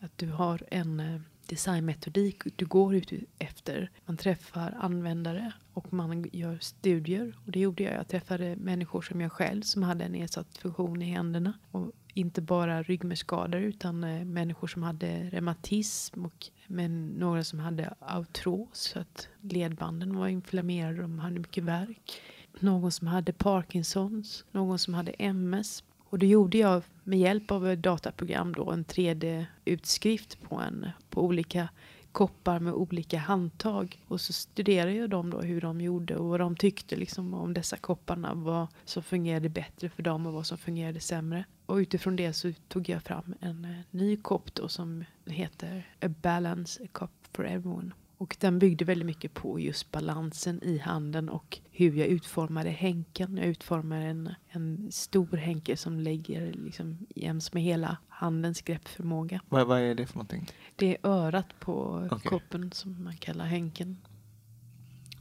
[0.00, 3.90] att du har en eh, designmetodik du går ut efter.
[4.04, 7.36] Man träffar användare och man gör studier.
[7.46, 7.94] Och det gjorde jag.
[7.94, 11.52] Jag träffade människor som jag själv som hade en nedsatt funktion i händerna.
[11.70, 17.94] Och inte bara ryggmärgsskador utan eh, människor som hade reumatism och men några som hade
[18.00, 18.68] artros.
[18.72, 22.20] Så att ledbanden var inflammerade och de hade mycket värk.
[22.60, 25.84] Någon som hade Parkinsons, någon som hade MS.
[25.98, 31.24] Och då gjorde jag med hjälp av ett dataprogram då en 3D-utskrift på, en, på
[31.24, 31.68] olika
[32.12, 34.04] koppar med olika handtag.
[34.08, 37.54] Och så studerade jag dem då hur de gjorde och vad de tyckte liksom om
[37.54, 38.34] dessa kopparna.
[38.34, 41.44] Vad som fungerade bättre för dem och vad som fungerade sämre.
[41.66, 46.08] Och utifrån det så tog jag fram en eh, ny kopp då som heter A
[46.22, 47.90] Balance A Cup for Everyone.
[48.22, 53.36] Och den byggde väldigt mycket på just balansen i handen och hur jag utformade hänken.
[53.36, 59.40] Jag utformade en, en stor hänke som lägger liksom jäms med hela handens greppförmåga.
[59.48, 60.48] Vad, vad är det för någonting?
[60.76, 62.30] Det är örat på Okej.
[62.30, 63.96] koppen som man kallar hänken.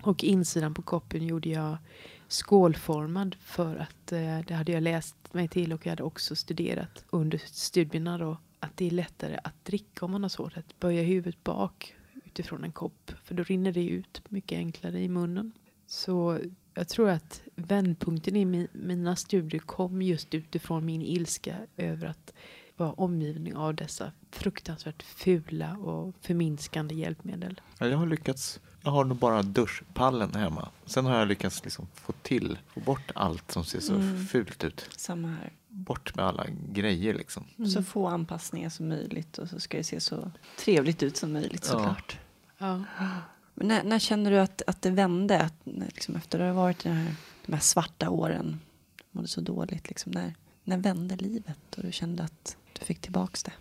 [0.02, 1.78] Och insidan på koppen gjorde jag
[2.32, 7.06] skålformad för att eh, det hade jag läst mig till och jag hade också studerat
[7.10, 11.04] under studierna då att det är lättare att dricka om man har svårt att böja
[11.04, 15.52] huvudet bak utifrån en kopp för då rinner det ut mycket enklare i munnen.
[15.88, 16.40] Så
[16.74, 22.34] jag tror att vändpunkten i mi- mina studier kom just utifrån min ilska över att
[22.82, 27.62] vara omgivning av dessa fruktansvärt fula och förminskande hjälpmedel.
[27.78, 28.60] Ja, jag har lyckats.
[28.84, 30.70] Jag har nog bara duschpallen hemma.
[30.86, 34.26] Sen har jag lyckats liksom få till, få bort allt som ser så Mm.
[34.26, 34.90] fult ut.
[34.98, 35.54] Samma här.
[35.68, 37.44] Bort med alla grejer liksom.
[37.74, 41.66] Så få anpassningar som möjligt och så ska det se så trevligt ut som möjligt
[41.66, 41.72] Ja.
[41.72, 42.18] såklart.
[42.58, 42.84] Ja.
[43.54, 45.40] Men när, när känner du att, att det vände?
[45.42, 47.16] Att, liksom, efter att har varit den här,
[47.46, 48.60] de här svarta åren,
[48.98, 49.88] du mådde så dåligt.
[49.90, 53.54] Liksom, när, när vände livet och du kände att du fick tillbaks det?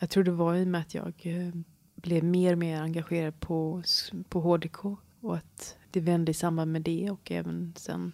[0.00, 1.54] Jag tror det var i och med att jag eh,
[1.94, 3.82] blev mer och mer engagerad på,
[4.28, 4.84] på HDK
[5.20, 8.12] och att det vände i samband med det och även sen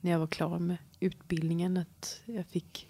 [0.00, 2.88] när jag var klar med utbildningen att jag fick,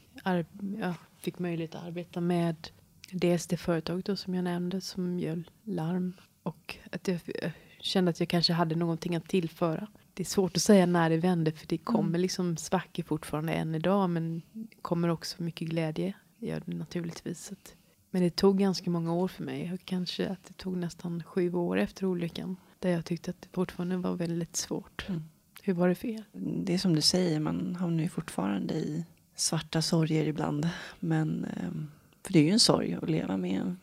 [0.78, 2.68] jag fick möjlighet att arbeta med
[3.10, 8.10] dels det företaget då som jag nämnde som gör larm och att jag jag kände
[8.10, 9.86] att jag kanske hade någonting att tillföra.
[10.14, 13.74] Det är svårt att säga när det vände för det kommer liksom svackor fortfarande än
[13.74, 17.52] idag men det kommer också mycket glädje gör det naturligtvis.
[17.52, 17.74] Att,
[18.10, 19.72] men det tog ganska många år för mig.
[19.72, 22.56] Och Kanske att det tog nästan sju år efter olyckan.
[22.78, 25.08] Där jag tyckte att det fortfarande var väldigt svårt.
[25.08, 25.22] Mm.
[25.62, 26.24] Hur var det för er?
[26.32, 29.04] Det är som du säger, man hamnar ju fortfarande i
[29.34, 30.68] svarta sorger ibland.
[31.00, 31.90] Men, ehm,
[32.22, 33.78] för det är ju en sorg att leva med en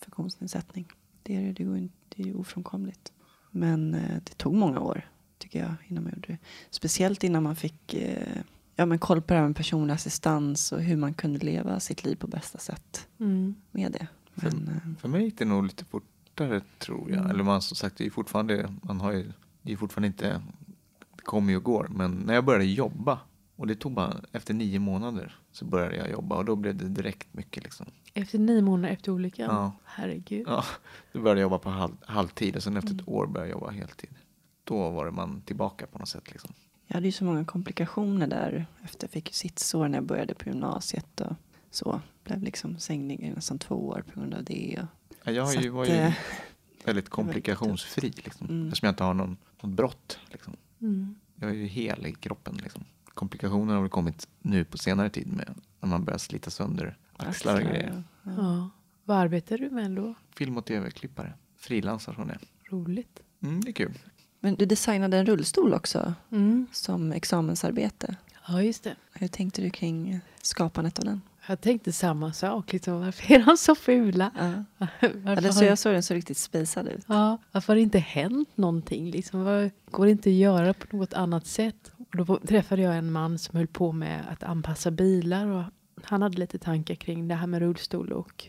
[0.00, 0.88] funktionsnedsättning.
[1.22, 3.12] Det är, det, det, är ofrånkomligt.
[3.50, 6.38] Men eh, det tog många år, tycker jag, innan man gjorde det.
[6.70, 8.36] Speciellt innan man fick eh,
[8.76, 12.04] ja, men koll på det här med personlig assistans och hur man kunde leva sitt
[12.04, 13.08] liv på bästa sätt
[13.70, 14.06] med det.
[14.34, 17.18] Men, eh, För mig gick det nog lite fortare tror jag.
[17.18, 17.30] Mm.
[17.30, 19.32] Eller man som sagt, det är fortfarande, man har ju,
[19.62, 20.42] det är fortfarande inte,
[21.16, 21.86] det kommer ju och går.
[21.90, 23.18] Men när jag började jobba,
[23.56, 26.88] och det tog bara efter nio månader, så började jag jobba och då blev det
[26.88, 27.86] direkt mycket liksom.
[28.14, 29.46] Efter nio månader efter olyckan?
[29.54, 29.72] Ja.
[29.84, 30.44] Herregud.
[30.48, 30.64] Ja,
[31.12, 33.02] då började jag jobba på halv, halvtid och sen efter Mm.
[33.02, 34.10] ett år började jag jobba heltid.
[34.66, 36.52] Då var man tillbaka på något sätt liksom.
[36.86, 38.66] Jag hade ju så många komplikationer där.
[38.84, 41.32] Efter jag fick sittsår när jag började på gymnasiet och
[41.70, 42.00] så.
[42.24, 44.78] Blev liksom sänglig i nästan två år på grund av det.
[44.82, 44.86] Och,
[45.24, 46.12] Ja, jag ju, att, var ju eh,
[46.84, 48.46] väldigt komplikationsfri liksom.
[48.46, 48.66] Mm.
[48.66, 50.18] Eftersom jag inte har någon, något brott.
[50.30, 50.56] Liksom.
[50.80, 51.14] Mm.
[51.34, 52.54] Jag är ju hel i kroppen.
[52.62, 52.84] Liksom.
[53.04, 57.54] Komplikationer har väl kommit nu på senare tid med när man börjar slita sönder axlar
[57.54, 58.02] och grejer.
[58.22, 58.32] ja.
[58.36, 58.70] Ja.
[59.04, 60.14] Vad arbetar du med då?
[60.34, 61.32] Film och tv-klippare.
[61.56, 62.38] Frilansar från det.
[62.70, 63.22] Roligt.
[63.42, 63.98] Mm, det är kul.
[64.46, 66.66] Men du designade en rullstol också Mm.
[66.72, 68.16] som examensarbete.
[68.48, 68.96] Ja, just det.
[69.12, 71.20] Hur tänkte du kring skapandet av den?
[71.48, 72.72] Jag tänkte samma sak.
[72.72, 74.30] Liksom, varför är de så fula?
[74.78, 74.86] Ja.
[75.26, 77.04] Eller så jag såg den så riktigt spejsad ut.
[77.06, 79.10] ja, varför har det inte hänt någonting?
[79.10, 81.90] Liksom, vad, går det inte att göra på något annat sätt?
[81.98, 85.46] Och då träffade jag en man som höll på med att anpassa bilar.
[85.46, 85.64] Och
[86.04, 88.44] han hade lite tankar kring det här med rullstol och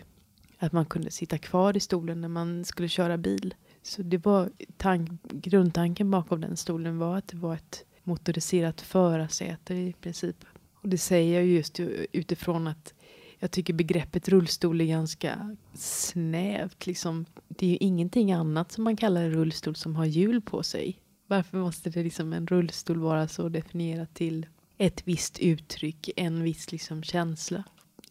[0.60, 3.54] att man kunde sitta kvar i stolen när man skulle köra bil.
[3.88, 9.74] Så det var tank, grundtanken bakom den stolen var att det var ett motoriserat förarsäte
[9.74, 10.46] i princip.
[10.74, 11.80] Och det säger jag just
[12.12, 12.94] utifrån att
[13.40, 16.88] jag tycker begreppet rullstol är ganska snävt.
[16.88, 17.26] Liksom.
[17.48, 21.02] Det är ju ingenting annat som man kallar en rullstol som har hjul på sig.
[21.28, 24.46] Varför måste det liksom en rullstol vara så definierat till
[24.78, 27.64] ett visst uttryck, en viss liksom känsla?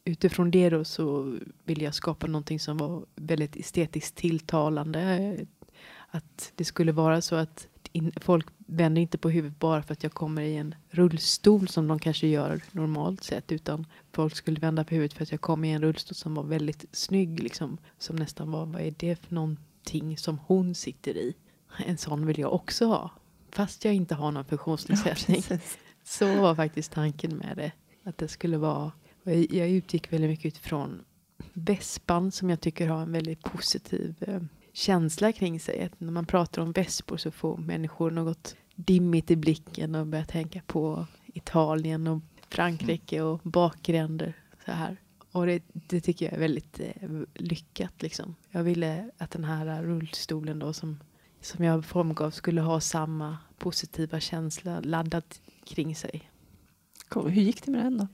[0.04, 5.00] Utifrån det då så ville jag skapa någonting som var väldigt estetiskt tilltalande.
[5.00, 5.46] Eh,
[6.16, 10.02] att det skulle vara så att in, folk vänder inte på huvudet bara för att
[10.02, 13.52] jag kommer i en rullstol som de kanske gör normalt sett.
[13.52, 16.42] Utan folk skulle vända på huvudet för att jag kom i en rullstol som var
[16.42, 17.42] väldigt snygg.
[17.42, 21.34] Liksom, som nästan var, vad är det för någonting som hon sitter i?
[21.86, 23.10] En sån vill jag också ha.
[23.50, 25.42] Fast jag inte har någon funktionsnedsättning.
[25.42, 25.78] precis.
[26.04, 27.72] Så var faktiskt tanken med det.
[28.04, 28.92] Att det skulle vara,
[29.22, 31.04] jag, jag utgick väldigt mycket utifrån
[31.52, 34.40] vespan som jag tycker har en väldigt positiv eh,
[34.76, 35.84] känsla kring sig.
[35.84, 40.24] Att när man pratar om vespor så får människor något dimmigt i blicken och börjar
[40.24, 44.34] tänka på Italien och Frankrike och bakgränder.
[44.64, 44.96] Så här.
[45.32, 48.02] Och det, det tycker jag är väldigt eh, lyckat.
[48.02, 48.34] Liksom.
[48.50, 51.00] Jag ville att den här rullstolen då som,
[51.40, 55.24] som jag formgav skulle ha samma positiva känsla laddad
[55.64, 56.30] kring sig.
[57.08, 57.30] Cool.
[57.30, 58.06] Hur gick det med den då?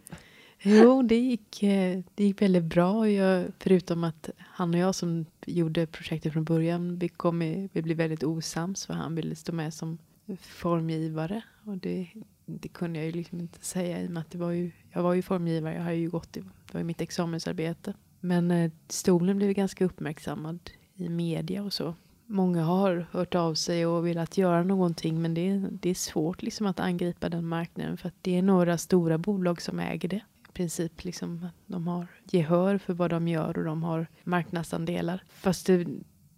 [0.63, 3.09] Jo, det gick, eh, det gick väldigt bra.
[3.11, 7.83] Jag, förutom att han och jag som gjorde projektet från början, vi, kom i, vi
[7.83, 9.99] blev väldigt osams för han ville stå med som
[10.41, 11.43] formgivare.
[11.65, 12.09] Och det,
[12.47, 15.03] det kunde jag ju liksom inte säga i och med att det var ju, jag
[15.03, 17.95] var ju formgivare, jag har ju gått i, det var ju mitt examensarbete.
[18.21, 20.59] Men eh, stolen blev ganska uppmärksammad
[20.95, 21.95] i media och så.
[22.27, 26.43] Många har hört av sig och velat göra någonting men det, är- det är svårt
[26.43, 30.21] liksom att angripa den marknaden för att det är några stora bolag som äger det.
[30.53, 35.25] Princip liksom de har gehör för vad de gör och de har marknadsandelar.
[35.29, 35.87] Fast det,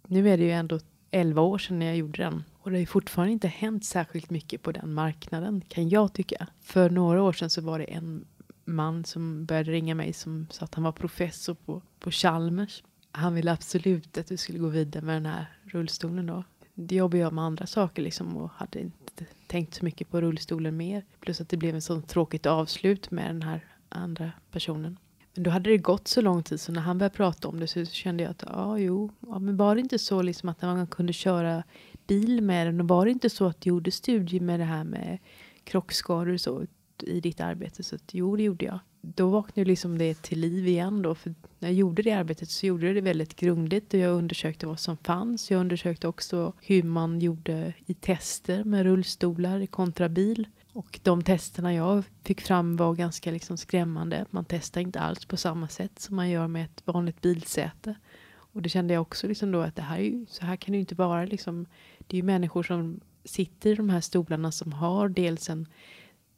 [0.07, 0.79] nu är det ju ändå
[1.11, 4.61] 11 år sedan jag gjorde den och det har ju fortfarande inte hänt särskilt mycket
[4.61, 6.47] på den marknaden kan jag tycka.
[6.61, 8.25] För några år sedan så var det en
[8.65, 12.83] man som började ringa mig som sa att han var professor på, på Chalmers.
[13.11, 16.43] Han ville absolut att vi skulle gå vidare med den här rullstolen då.
[16.73, 20.77] Det jobbar jag med andra saker liksom och hade inte tänkt så mycket på rullstolen
[20.77, 21.05] mer.
[21.19, 24.97] Plus att det blev en sån tråkigt avslut med den här andra personen.
[25.33, 27.67] Men då hade det gått så lång tid så när han började prata om det
[27.67, 30.87] så kände jag att ja, jo, ja, men var det inte så liksom att man
[30.87, 31.63] kunde köra
[32.07, 34.83] bil med den och var det inte så att du gjorde studier med det här
[34.83, 35.17] med
[35.63, 36.65] krockskador och så
[37.03, 37.83] i ditt arbete?
[37.83, 38.79] Så att, jo, det gjorde jag.
[39.01, 41.15] Då vaknade liksom det till liv igen då.
[41.15, 44.67] För när jag gjorde det arbetet så gjorde jag det väldigt grundligt och jag undersökte
[44.67, 45.51] vad som fanns.
[45.51, 50.47] Jag undersökte också hur man gjorde i tester med rullstolar kontra bil.
[50.75, 54.25] Och de testerna jag fick fram var ganska liksom skrämmande.
[54.29, 57.95] Man testar inte alls på samma sätt som man gör med ett vanligt bilsäte.
[58.35, 60.71] Och det kände jag också liksom då att det här är ju, så här kan
[60.71, 61.25] det ju inte vara.
[61.25, 61.65] Liksom,
[62.07, 65.67] det är ju människor som sitter i de här stolarna som har dels en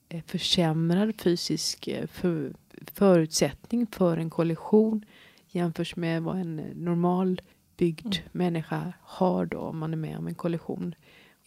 [0.09, 2.53] eh, försämrad fysisk eh, för,
[2.93, 5.05] förutsättning för en kollision
[5.47, 7.41] jämfört med vad en eh, normal
[7.77, 10.95] byggd människa har då om man är med om en kollision.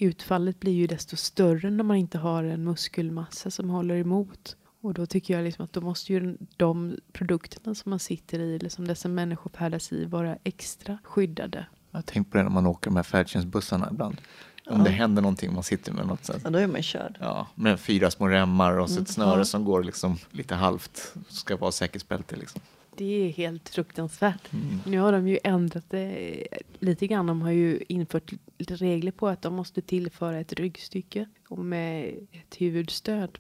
[0.01, 4.57] Utfallet blir ju desto större när man inte har en muskelmassa som håller emot.
[4.83, 8.57] Och då tycker jag liksom att då måste ju de produkterna som man sitter i
[8.57, 11.67] eller som dessa människor färdas i vara extra skyddade.
[11.91, 14.21] Jag har tänkt på det när man åker de här färdtjänstbussarna ibland.
[14.67, 14.85] Om Ja.
[14.85, 16.41] det händer någonting om man sitter med något sånt.
[16.45, 17.17] Ja, då är man körd.
[17.21, 19.45] Ja, med fyra små remmar och så ett snöre Ja.
[19.45, 21.15] som går liksom lite halvt.
[21.29, 22.61] Ska vara säkerhetsbälte liksom.
[22.97, 24.53] Det är helt fruktansvärt.
[24.53, 24.79] Mm.
[24.87, 26.47] Nu har de ju ändrat det
[26.79, 27.27] lite grann.
[27.27, 32.55] De har ju infört regler på att de måste tillföra ett ryggstycke och med ett
[32.61, 33.39] huvudstöd.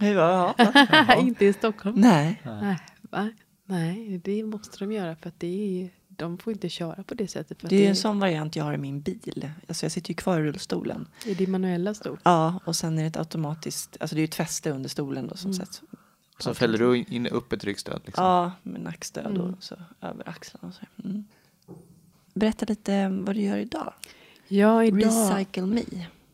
[0.00, 0.72] Hur var det?
[1.06, 1.16] Ja.
[1.20, 2.00] Inte i Stockholm.
[2.00, 2.40] Nej.
[2.44, 2.78] Nej,
[3.10, 3.30] va?
[3.66, 7.28] Nej, det måste de göra för att det är, de får inte köra på det
[7.28, 7.58] sättet.
[7.60, 9.50] Det är ju en sån variant jag har i min bil.
[9.68, 11.08] Alltså jag sitter ju kvar i rullstolen.
[11.26, 12.18] Är det manuella stol?
[12.22, 15.26] Ja, och sen är det ett automatiskt, alltså det är ju ett fäste under stolen
[15.26, 15.66] då som Mm.
[15.66, 15.82] sätts.
[16.38, 18.02] Så fäller du in upp ett ryggstöd?
[18.04, 18.24] Liksom.
[18.24, 19.40] Ja, med nackstöd Mm.
[19.40, 20.84] och så över axlarna och så.
[21.04, 21.24] Mm.
[22.34, 23.92] Berätta lite vad du gör idag.
[24.48, 25.00] Ja, idag.
[25.02, 25.82] Recycle Me.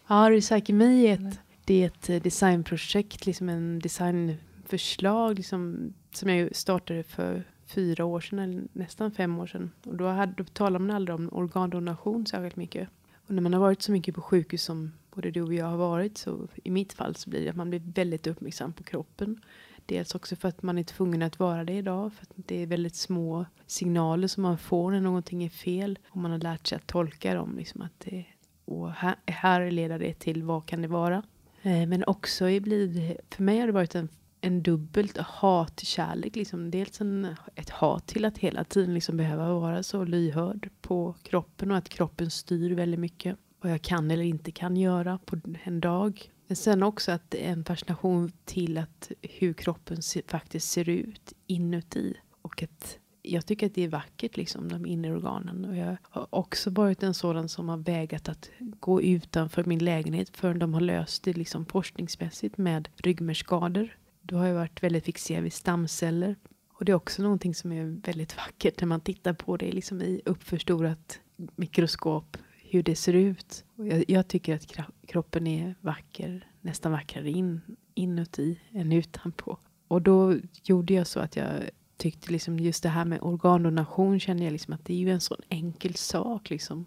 [0.07, 1.87] Ja, Recycle Me är ett, det är
[2.17, 8.63] ett designprojekt, liksom en designförslag liksom, som jag ju startade för fyra år sedan, eller
[8.73, 9.71] nästan fem år sedan.
[9.85, 12.89] Och då, hade, då talade man aldrig om organdonation särskilt mycket.
[13.27, 15.77] Och när man har varit så mycket på sjukhus som både du och jag har
[15.77, 19.41] varit så i mitt fall så blir det att man blir väldigt uppmärksam på kroppen.
[19.87, 22.13] Dels också för att man är tvungen att vara det idag.
[22.13, 25.99] För att det är väldigt små signaler som man får när någonting är fel.
[26.11, 27.57] Och man har lärt sig att tolka dem.
[27.57, 28.25] Liksom att det,
[28.65, 31.23] och här, här leder det till vad kan det vara.
[31.63, 34.09] Eh, men också blir för mig har det varit en,
[34.41, 36.37] en dubbelt hatkärlek.
[36.37, 36.71] Liksom.
[36.71, 41.71] Dels en, ett hat till att hela tiden liksom behöva vara så lyhörd på kroppen.
[41.71, 43.37] Och att kroppen styr väldigt mycket.
[43.61, 46.31] Vad jag kan eller inte kan göra på en dag.
[46.51, 50.89] Men sen också att det är en fascination till att hur kroppen se, faktiskt ser
[50.89, 52.17] ut inuti.
[52.43, 55.65] Och att jag tycker att det är vackert, liksom, de inre organen.
[55.65, 60.37] Och jag har också varit en sådan som har vägat att gå utanför min lägenhet
[60.37, 63.97] förrän de har löst det liksom forskningsmässigt med ryggmärgsskador.
[64.23, 66.37] Då har jag varit väldigt fixerad vid stamceller.
[66.79, 70.03] Och det är också någonting som är väldigt vackert när man tittar på det liksom
[70.03, 71.21] i uppförstorat
[71.57, 72.37] mikroskop
[72.71, 73.65] hur det ser ut.
[73.77, 74.75] Jag, jag tycker att
[75.07, 77.61] kroppen är vacker, nästan vackrare in,
[77.95, 79.59] inuti än utanpå.
[79.89, 81.51] Och då gjorde jag så att jag
[81.97, 85.21] tyckte liksom just det här med organdonation kände jag liksom att det är ju en
[85.21, 86.87] sån enkel sak liksom.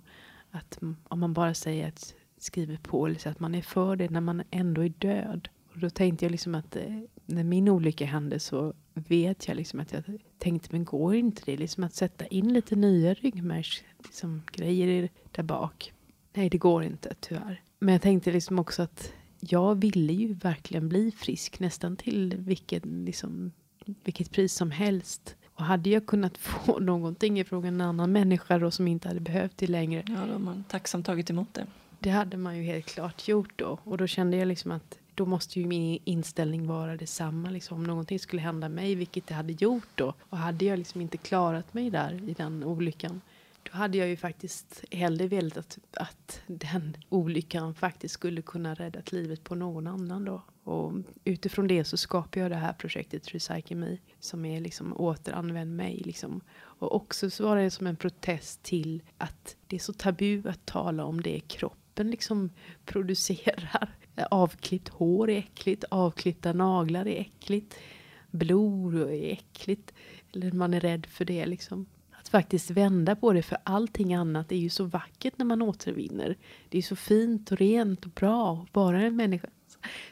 [0.51, 4.09] Att om man bara säger att skriver på eller så att man är för det
[4.09, 5.49] när man ändå är död.
[5.73, 9.79] Och då tänkte jag liksom att eh, när min olycka hände så vet jag liksom
[9.79, 10.03] att jag
[10.37, 13.95] tänkte men går inte det liksom att sätta in lite nya ryggmärgsgrejer.
[14.03, 15.93] liksom, grejer där bak?
[16.33, 17.61] Nej, det går inte tyvärr.
[17.79, 22.85] Men jag tänkte liksom också att jag ville ju verkligen bli frisk nästan till vilket,
[22.85, 23.51] liksom,
[24.03, 25.35] vilket pris som helst.
[25.55, 29.57] Och hade jag kunnat få någonting ifrån en annan människa då som inte hade behövt
[29.57, 30.03] det längre.
[30.07, 31.65] Ja, då har man tacksamt tagit emot det.
[31.99, 33.79] Det hade man ju helt klart gjort då.
[33.83, 37.49] Och då kände jag liksom att då måste ju min inställning vara detsamma.
[37.49, 40.13] Liksom, om någonting skulle hända mig, vilket det hade gjort då.
[40.29, 43.21] Och hade jag liksom inte klarat mig där i den olyckan.
[43.63, 49.01] Då hade jag ju faktiskt hellre velat att, att den olyckan faktiskt skulle kunna rädda
[49.11, 50.41] livet på någon annan då.
[50.63, 50.93] Och
[51.23, 53.97] utifrån det så skapar jag det här projektet Recycle Me.
[54.19, 56.41] Som är liksom återanvänd mig liksom.
[56.55, 60.65] Och också så var det som en protest till att det är så tabu att
[60.65, 62.49] tala om det kroppen liksom
[62.85, 63.95] producerar.
[64.31, 67.75] Avklippt hår är äckligt, avklippta naglar är äckligt,
[68.31, 69.93] blod är äckligt.
[70.33, 71.85] Eller man är rädd för det liksom.
[72.33, 76.37] Faktiskt vända på det, för allting annat är ju så vackert när man återvinner.
[76.69, 79.47] Det är så fint och rent och bra och bara en människa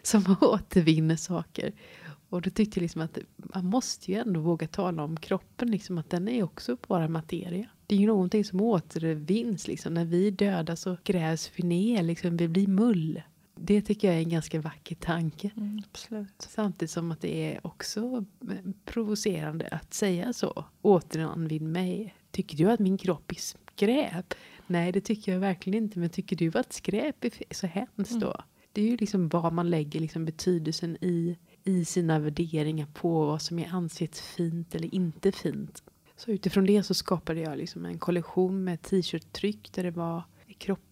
[0.01, 1.73] som återvinner saker.
[2.29, 5.97] Och då tyckte jag liksom att man måste ju ändå våga tala om kroppen, liksom
[5.97, 7.69] att den är också bara materia.
[7.87, 9.93] Det är ju någonting som återvinns, liksom.
[9.93, 12.37] när vi är döda så grävs vi ner, liksom.
[12.37, 13.21] vi blir mull.
[13.63, 15.51] Det tycker jag är en ganska vacker tanke.
[15.57, 15.81] Mm.
[16.39, 18.25] Samtidigt som att det är också
[18.85, 20.65] provocerande att säga så.
[20.81, 22.15] Återanvinn mig.
[22.31, 24.33] Tycker du att min kropp är skräp?
[24.67, 25.99] Nej, det tycker jag verkligen inte.
[25.99, 28.35] Men tycker du att skräp är så hemskt då?
[28.71, 33.41] Det är ju liksom vad man lägger liksom betydelsen i, i sina värderingar på vad
[33.41, 35.83] som är ansett fint eller inte fint.
[36.15, 40.23] Så utifrån det så skapade jag liksom en kollektion med t-shirt-tryck där det var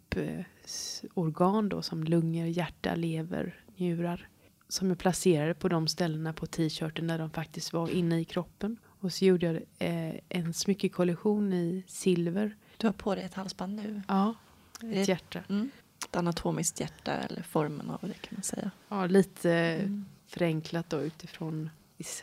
[0.10, 4.28] kroppsorgan då som lungor, hjärta, lever, njurar
[4.68, 8.78] som jag placerade på de ställena på t-shirten där de faktiskt var inne i kroppen.
[9.01, 12.55] Och så gjorde jag eh, en smyckekollektion i silver.
[12.78, 14.01] Du har på dig ett halsband nu.
[14.07, 14.36] Ja,
[14.84, 15.43] ett hjärta.
[15.49, 15.70] Mm.
[16.10, 18.72] Ett anatomiskt hjärta eller formen av det kan man säga.
[18.89, 20.05] Ja, lite Mm.
[20.28, 21.70] förenklat då utifrån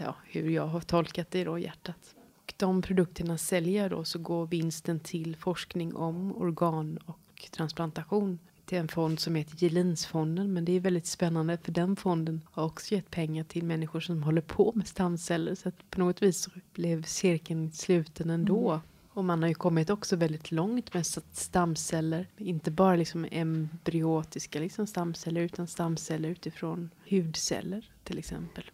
[0.00, 2.14] ja, hur jag har tolkat det då, hjärtat.
[2.36, 7.18] Och de produkterna säljer jag då så går vinsten till forskning om organ och
[7.50, 10.52] transplantation till en fond som heter Gelinsfonden.
[10.52, 14.22] Men det är väldigt spännande för den fonden har också gett pengar till människor som
[14.22, 15.54] håller på med stamceller.
[15.54, 18.80] Så att på något vis blev cirkeln sluten ändå.
[19.08, 22.26] Och man har ju kommit också väldigt långt med stamceller.
[22.36, 28.64] Inte bara liksom embryotiska liksom stamceller utan stamceller utifrån hudceller till exempel.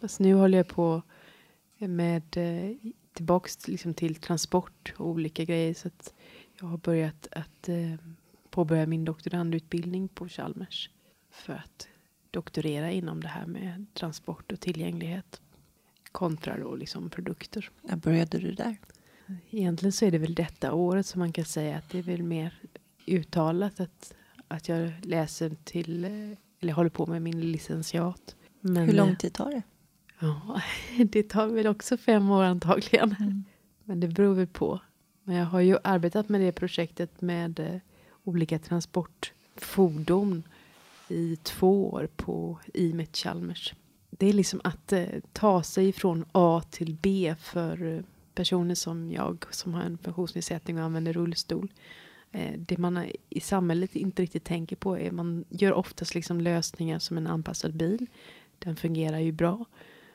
[0.00, 1.02] Fast nu håller jag på
[1.78, 2.76] med eh,
[3.12, 5.74] tillbaks liksom till transport och olika grejer.
[5.74, 6.14] Så att
[6.60, 7.94] jag har börjat att eh,
[8.50, 10.90] påbörja min doktorandutbildning på Chalmers.
[11.30, 11.88] För att
[12.30, 15.40] doktorera inom det här med transport och tillgänglighet.
[16.12, 17.70] Kontra då liksom produkter.
[17.82, 18.76] När började du där?
[19.50, 22.22] egentligen så är det väl detta året som man kan säga att det är väl
[22.22, 22.60] mer
[23.06, 24.14] uttalat att,
[24.48, 28.36] att jag läser till, eh, eller håller på med min licentiat.
[28.60, 29.62] Men, Hur lång eh, tid tar det?
[30.20, 30.60] Ja,
[31.04, 33.16] det tar väl också fem år antagligen.
[33.20, 33.44] Mm.
[33.84, 34.80] Men det beror väl på.
[35.28, 37.80] Men jag har ju arbetat med det projektet med eh,
[38.24, 40.42] olika transportfordon
[41.08, 43.74] i två år på IMET Chalmers.
[44.10, 48.00] Det är liksom att eh, ta sig från A till B för eh,
[48.34, 51.72] personer som jag som har en funktionsnedsättning och använder rullstol.
[52.32, 56.98] Eh, det man i samhället inte riktigt tänker på är man gör oftast liksom lösningar
[56.98, 58.06] som en anpassad bil.
[58.58, 59.64] Den fungerar ju bra.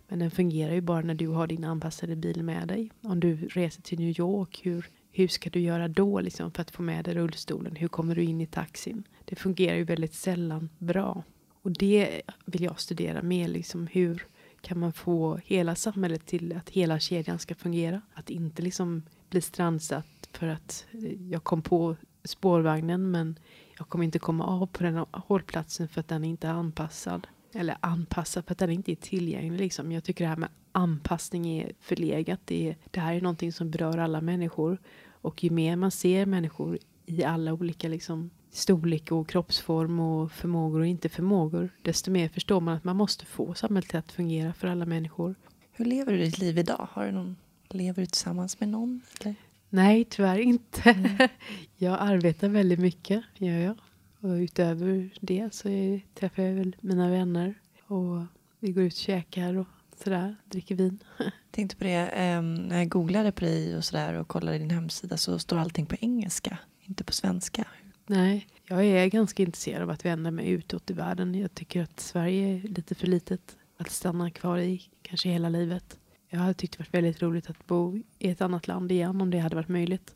[0.07, 2.91] Men den fungerar ju bara när du har din anpassade bil med dig.
[3.01, 6.71] Om du reser till New York, hur, hur ska du göra då liksom, för att
[6.71, 7.75] få med dig rullstolen?
[7.75, 9.03] Hur kommer du in i taxin?
[9.25, 11.23] Det fungerar ju väldigt sällan bra.
[11.61, 13.47] Och det vill jag studera mer.
[13.47, 14.25] Liksom, hur
[14.61, 18.01] kan man få hela samhället till att hela kedjan ska fungera?
[18.13, 23.39] Att inte liksom bli strandsatt för att eh, jag kom på spårvagnen men
[23.77, 27.27] jag kommer inte komma av på den hållplatsen för att den inte är anpassad.
[27.53, 29.59] Eller anpassad för att den inte är tillgänglig.
[29.59, 29.91] Liksom.
[29.91, 32.39] Jag tycker det här med anpassning är förlegat.
[32.45, 34.77] Det, är, det här är någonting som berör alla människor.
[35.07, 40.79] Och ju mer man ser människor i alla olika liksom, storlek och kroppsform och förmågor
[40.79, 44.67] och inte förmågor, desto mer förstår man att man måste få samhället att fungera för
[44.67, 45.35] alla människor.
[45.71, 46.87] Hur lever du ditt liv idag?
[46.91, 47.35] Har du någon,
[47.69, 49.01] lever du tillsammans med någon?
[49.21, 49.35] Eller?
[49.69, 50.95] Nej, tyvärr inte.
[51.77, 53.77] jag arbetar väldigt mycket, gör jag.
[54.23, 57.53] Och utöver det så är, träffar jag väl mina vänner
[57.87, 58.23] och
[58.59, 59.67] vi går ut och käkar och
[60.03, 60.99] sådär, dricker vin.
[61.51, 65.17] tänkte på det, eh, när jag googlade på dig och sådär och kollade din hemsida
[65.17, 67.65] så står allting på engelska, inte på svenska.
[68.05, 71.35] Nej, jag är ganska intresserad av att vända mig utåt i världen.
[71.35, 75.97] Jag tycker att Sverige är lite för litet att stanna kvar i, kanske hela livet.
[76.29, 79.29] Jag hade tyckt det varit väldigt roligt att bo i ett annat land igen om
[79.29, 80.15] det hade varit möjligt.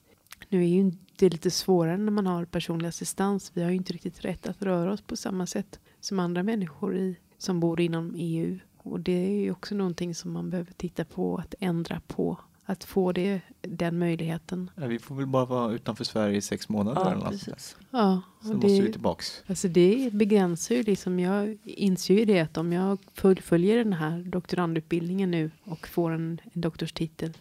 [0.49, 3.51] Nu är ju det lite svårare när man har personlig assistans.
[3.53, 6.97] Vi har ju inte riktigt rätt att röra oss på samma sätt som andra människor
[6.97, 8.59] i, som bor inom EU.
[8.77, 12.37] Och det är ju också någonting som man behöver titta på att ändra på.
[12.69, 14.69] Att få det, den möjligheten.
[14.75, 17.77] Ja, vi får väl bara vara utanför Sverige i sex månader eller något precis.
[17.91, 19.43] Ja, Sen och måste det, vi tillbaks.
[19.47, 24.23] Alltså det begränsar ju liksom, jag inser ju det att om jag fullföljer den här
[24.23, 27.33] doktorandutbildningen nu och får en, en doktorstitel,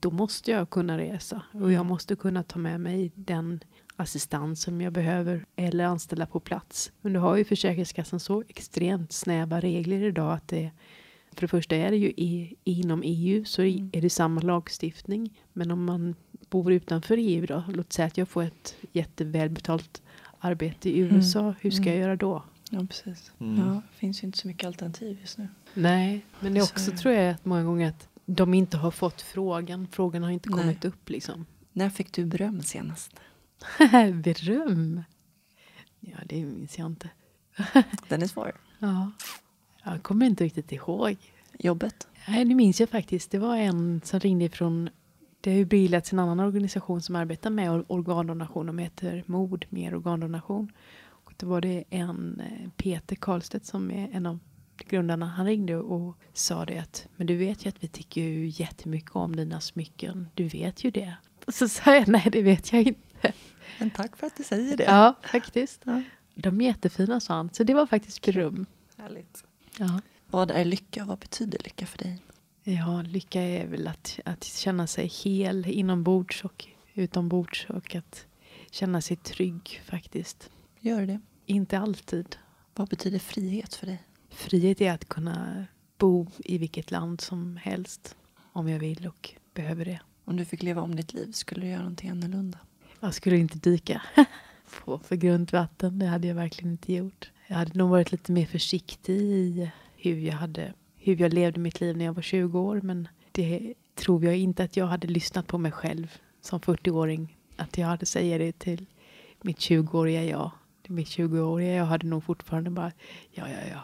[0.00, 3.60] då måste jag kunna resa och jag måste kunna ta med mig den
[3.96, 6.92] assistans som jag behöver eller anställa på plats.
[7.00, 10.70] Men då har ju Försäkringskassan så extremt snäva regler idag att det
[11.34, 13.90] för det första är det ju i, inom EU så Mm.
[13.92, 15.38] är det samma lagstiftning.
[15.52, 16.14] Men om man
[16.50, 20.02] bor utanför EU då, låt säga att jag får ett jättevälbetalt
[20.38, 22.00] arbete i USA, hur ska jag Mm.
[22.00, 22.42] göra då?
[22.70, 23.32] Ja, precis.
[23.38, 23.66] Mm.
[23.66, 25.48] Ja, det finns ju inte så mycket alternativ just nu.
[25.74, 26.96] Nej, men det är Så också det.
[26.96, 29.88] tror jag att många gånger att de inte har fått frågan.
[29.90, 30.58] Frågan har inte Nej.
[30.60, 31.46] kommit upp liksom.
[31.72, 33.20] När fick du beröm senast?
[34.24, 35.02] Beröm?
[36.00, 37.10] Ja, det minns jag inte.
[38.08, 38.52] Den är svår.
[38.78, 39.10] Ja.
[39.84, 41.16] Jag kommer inte riktigt ihåg.
[41.58, 42.08] Jobbet?
[42.28, 43.30] Nej, det minns jag faktiskt.
[43.30, 44.90] Det var en som ringde ifrån
[45.40, 48.66] det har ju bildats en annan organisation som arbetar med or- organdonation.
[48.66, 50.72] De heter MOD, mer organdonation.
[51.02, 54.38] Och då var det en eh, Peter Karlstedt som är en av
[54.88, 55.26] grundarna.
[55.26, 59.16] Han ringde och sa det att men du vet ju att vi tycker ju jättemycket
[59.16, 60.28] om dina smycken.
[60.34, 61.14] Du vet ju det.
[61.46, 63.32] Och så sa jag nej, det vet jag inte.
[63.78, 64.84] Men tack för att du säger det.
[64.84, 65.82] Ja, faktiskt.
[65.84, 66.02] Ja.
[66.34, 67.50] De är jättefina, sa han.
[67.52, 68.66] Så det var faktiskt beröm.
[68.96, 69.44] Härligt.
[69.78, 70.00] Ja.
[70.30, 72.18] Vad är lycka och vad betyder lycka för dig?
[72.62, 78.26] Ja, lycka är väl att, att känna sig hel inombords och utombords och att
[78.70, 80.50] känna sig trygg faktiskt.
[80.80, 81.20] Gör det.
[81.46, 82.36] Inte alltid.
[82.74, 84.02] Vad betyder frihet för dig?
[84.30, 85.66] Frihet är att kunna
[85.98, 88.16] bo i vilket land som helst
[88.52, 90.00] om jag vill och behöver det.
[90.24, 92.58] Om du fick leva om ditt liv, skulle du göra någonting annorlunda?
[93.00, 94.02] Jag skulle inte dyka
[94.84, 95.98] på för grundvatten.
[95.98, 97.30] Det hade jag verkligen inte gjort.
[97.46, 101.80] Jag hade nog varit lite mer försiktig i hur jag, hade, hur jag levde mitt
[101.80, 102.80] liv när jag var 20 år.
[102.80, 107.36] Men det tror jag inte att jag hade lyssnat på mig själv som 40-åring.
[107.56, 108.86] Att jag hade säga det till
[109.42, 110.50] mitt 20-åriga jag.
[110.86, 112.92] Mitt 20-åriga jag hade nog fortfarande bara
[113.30, 113.80] ja, ja, ja.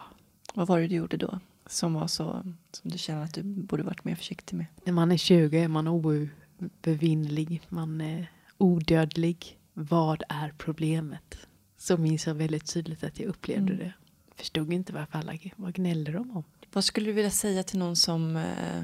[0.57, 1.39] Vad var det du gjorde då?
[1.65, 4.65] Som var så, som du känner att du borde varit mer försiktig med?
[4.85, 7.61] När man är 20 är man oövervinnlig.
[7.69, 9.59] Man är odödlig.
[9.73, 11.37] Vad är problemet?
[11.77, 13.77] Så minns jag väldigt tydligt att jag upplevde Mm.
[13.77, 13.93] det.
[14.35, 16.43] Förstod inte varför alla vad gnällde de om.
[16.73, 18.83] Vad skulle du vilja säga till någon som eh,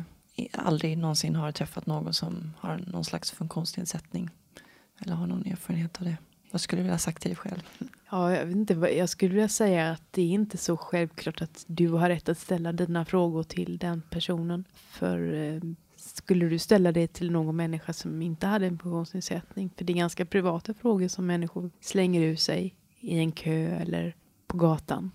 [0.52, 4.30] aldrig någonsin har träffat någon som har någon slags funktionsnedsättning?
[5.00, 6.18] Eller har någon erfarenhet av det?
[6.52, 7.62] Vad skulle du vilja ha sagt till dig själv?
[8.14, 11.66] Ja, jag, vet inte, jag skulle vilja säga att det är inte så självklart att
[11.68, 14.66] du har rätt att ställa dina frågor till den personen.
[14.74, 15.62] För eh,
[15.96, 19.70] skulle du ställa det till någon människa som inte hade en funktionsnedsättning?
[19.78, 24.16] För det är ganska privata frågor som människor slänger ur sig i en kö eller
[24.48, 25.12] på gatan.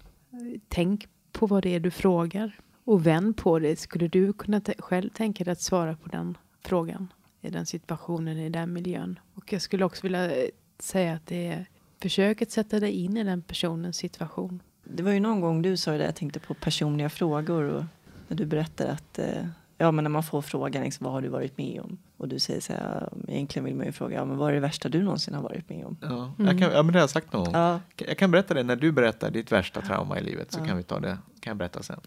[0.68, 3.76] Tänk på vad det är du frågar och vänd på det.
[3.76, 8.48] Skulle du kunna själv tänka dig att svara på den frågan i den situationen, i
[8.48, 9.18] den miljön?
[9.34, 11.66] Och jag skulle också vilja eh, säga att det är
[12.00, 14.62] försök att sätta dig in i den personens situation.
[14.84, 17.84] Det var ju någon gång du sa det, jag tänkte på personliga frågor och
[18.28, 19.46] när du berättade att eh,
[19.78, 21.98] ja, men när man får frågan liksom, vad har du varit med om?
[22.16, 24.60] Och du säger så här, egentligen vill man ju fråga, ja, men vad är det
[24.60, 25.96] värsta du någonsin har varit med om?
[26.02, 27.52] Ja, jag kan, ja men det har jag sagt någon.
[27.52, 30.64] Ja, Jag kan berätta det när du berättar ditt värsta trauma i livet så Ja.
[30.66, 32.00] kan vi ta det, kan jag berätta sen.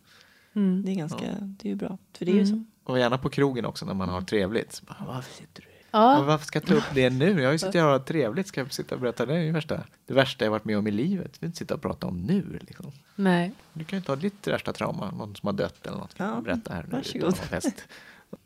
[0.54, 0.84] Mm.
[0.86, 1.98] det är ganska, det är ju bra.
[2.18, 2.64] För det är ju så.
[2.84, 4.74] Och gärna på krogen också när man har trevligt.
[4.74, 5.68] Så bara, Varför sitter du?
[5.92, 7.39] Ja, Ja, varför ska jag ta upp det nu?
[7.42, 8.48] Jag har ju suttit och har trevligt.
[8.48, 9.34] Ska jag sitta och berätta det?
[9.34, 11.32] är ju värsta, det värsta jag varit med om i livet.
[11.34, 12.60] Jag vill inte sitta och prata om nu.
[12.62, 12.92] Liksom.
[13.16, 13.52] nej.
[13.74, 16.14] Du kan ju ta ditt värsta trauma, någon som har dött eller något.
[16.18, 16.89] Ja, berätta här nu.
[16.92, 17.36] varsågod.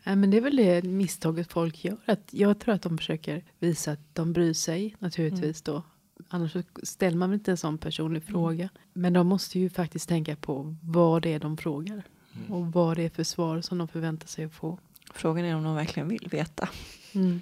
[0.03, 1.97] Nej, men det är väl det misstaget folk gör.
[2.05, 5.83] Att jag tror att de försöker visa att de bryr sig naturligtvis då.
[6.29, 8.69] Annars så ställer man väl inte en sån personlig fråga.
[8.93, 12.03] Men de måste ju faktiskt tänka på vad det är de frågar.
[12.49, 14.77] Och vad det är för svar som de förväntar sig att få.
[15.13, 16.69] Frågan är om de verkligen vill veta.
[17.15, 17.41] Mm.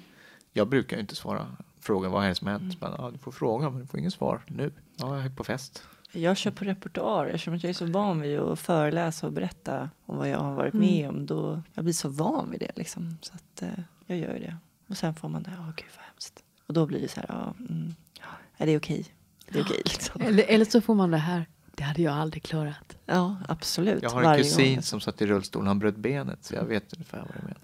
[0.54, 1.48] Jag brukar ju inte svara
[1.80, 2.82] frågan vad är som hänt.
[2.82, 4.72] Men, ja, du får fråga men du får inget svar nu.
[4.96, 5.84] Ja, jag är på fest.
[6.12, 10.18] Jag kör på repertoar eftersom jag är så van vid att föreläsa och berätta om
[10.18, 10.86] vad jag har varit Mm.
[10.88, 11.26] med om.
[11.26, 13.18] Då, jag blir så van vid det liksom.
[13.22, 13.70] Så att eh,
[14.06, 14.58] jag gör det.
[14.88, 16.44] Och sen får man det, ja gud vad hemskt.
[16.68, 17.96] Och då blir det så här, ja, mm,
[18.58, 19.06] är det okej?
[19.50, 20.22] Det är okej liksom.
[20.22, 21.46] Eller, eller så får man det här.
[21.76, 22.98] Det hade jag aldrig klarat.
[23.06, 24.04] Ja, absolut.
[24.04, 24.84] Jag har en Varje kusin gång.
[24.84, 25.68] som satt i rullstol.
[25.68, 27.58] Han bröt benet så jag vet ungefär vad jag menar.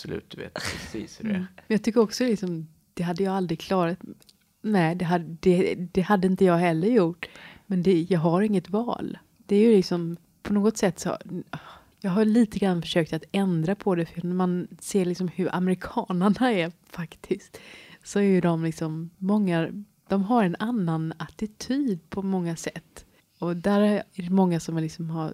[0.00, 1.34] Absolut, du vet precis hur det är.
[1.34, 1.46] Mm.
[1.66, 3.98] jag tycker också liksom, det hade jag aldrig klarat.
[4.62, 7.28] Nej, det hade, det, det hade inte jag heller gjort.
[7.66, 9.18] Men det, jag har inget val.
[9.36, 11.18] Det är ju liksom på något sätt så.
[12.00, 14.06] Jag har lite grann försökt att ändra på det.
[14.06, 17.60] För när man ser liksom hur amerikanarna är faktiskt.
[18.04, 19.84] Så är ju de liksom många.
[20.08, 23.04] De har en annan attityd på många sätt.
[23.38, 25.32] Och där är det många som liksom har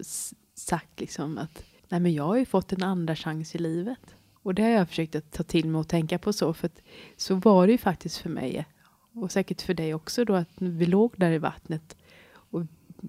[0.55, 4.16] sagt liksom att nej men jag har ju fått en andra chans i livet.
[4.47, 6.53] Och det har jag försökt att ta till mig och tänka på så.
[6.53, 6.81] För att
[7.17, 8.67] så var det ju faktiskt för mig.
[9.13, 11.97] Och säkert för dig också då att vi låg där i vattnet.
[12.33, 12.63] Och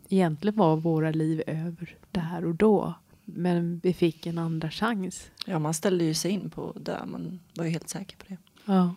[0.09, 2.93] egentligen var våra liv över där och då.
[3.25, 5.31] Men vi fick en andra chans.
[5.45, 7.05] Ja, man ställde ju sig in på det.
[7.05, 8.37] Man var ju helt säker på det.
[8.65, 8.95] Ja.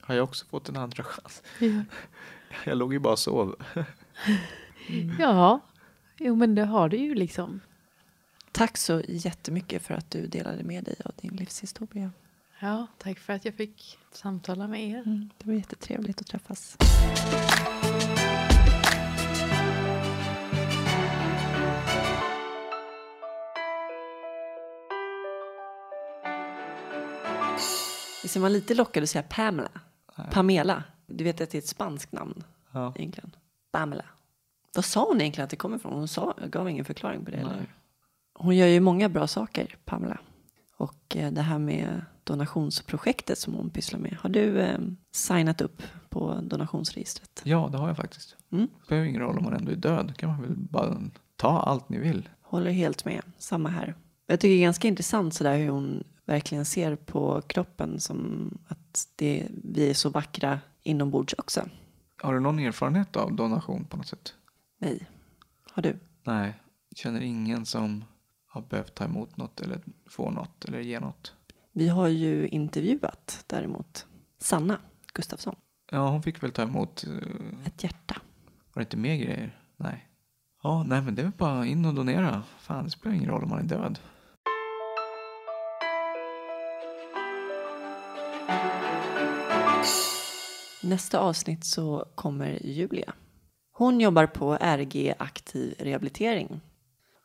[0.00, 1.42] Har jag också fått en andra chans?
[1.58, 1.82] Ja.
[2.64, 3.54] Jag låg ju bara och sov.
[5.18, 5.60] ja.
[6.18, 7.60] Jo men det har du ju liksom.
[8.56, 12.10] Tack så jättemycket för att du delade med dig av din livshistoria.
[12.60, 14.98] Ja, tack för att jag fick samtala med er.
[14.98, 16.76] Mm, det var jättetrevligt att träffas.
[28.22, 29.68] Visst är man lite lockad att säga Pamela?
[30.30, 30.82] Pamela.
[31.06, 32.92] Du vet att det är ett spanskt namn Ja.
[32.96, 33.36] egentligen.
[33.72, 34.04] Pamela.
[34.74, 35.92] Vad sa hon egentligen att det kommer ifrån?
[35.92, 37.36] Hon sa, gav ingen förklaring på det.
[37.36, 37.46] Nej.
[37.46, 37.66] Eller?
[38.38, 40.20] Hon gör ju många bra saker, Pamela.
[40.76, 44.16] Och eh, det här med donationsprojektet som hon pysslar med.
[44.20, 44.78] Har du eh,
[45.12, 47.42] signat upp på donationsregistret?
[47.44, 48.36] ja, det har jag faktiskt.
[48.52, 48.68] Mm.
[48.78, 50.16] Det spelar ingen roll om man ändå är död.
[50.16, 51.00] Kan man väl bara
[51.36, 52.28] ta allt ni vill.
[52.42, 53.22] Håller helt med.
[53.38, 53.94] Samma här.
[54.26, 59.08] Jag tycker det är ganska intressant sådär hur hon verkligen ser på kroppen som att
[59.16, 61.68] det, vi är så vackra inombords också.
[62.22, 64.34] Har du någon erfarenhet av donation på något sätt?
[64.78, 65.06] Nej.
[65.72, 65.98] Har du?
[66.24, 66.54] Nej,
[66.94, 68.04] känner ingen som
[68.56, 71.32] har behövt ta emot något eller få något eller ge något.
[71.72, 74.06] Vi har ju intervjuat däremot
[74.38, 74.78] Sanna
[75.14, 75.56] Gustafsson.
[75.90, 78.16] Ja, hon fick väl ta emot, eh, Ett hjärta.
[78.72, 79.60] var det inte mer grejer?
[79.76, 80.08] Nej.
[80.62, 82.42] Ja, nej men det är väl bara in och donera.
[82.58, 83.98] Fan, det spelar ingen roll om man är död.
[90.82, 93.12] Nästa avsnitt så kommer Julia.
[93.72, 96.60] Hon jobbar på RG Aktiv Rehabilitering.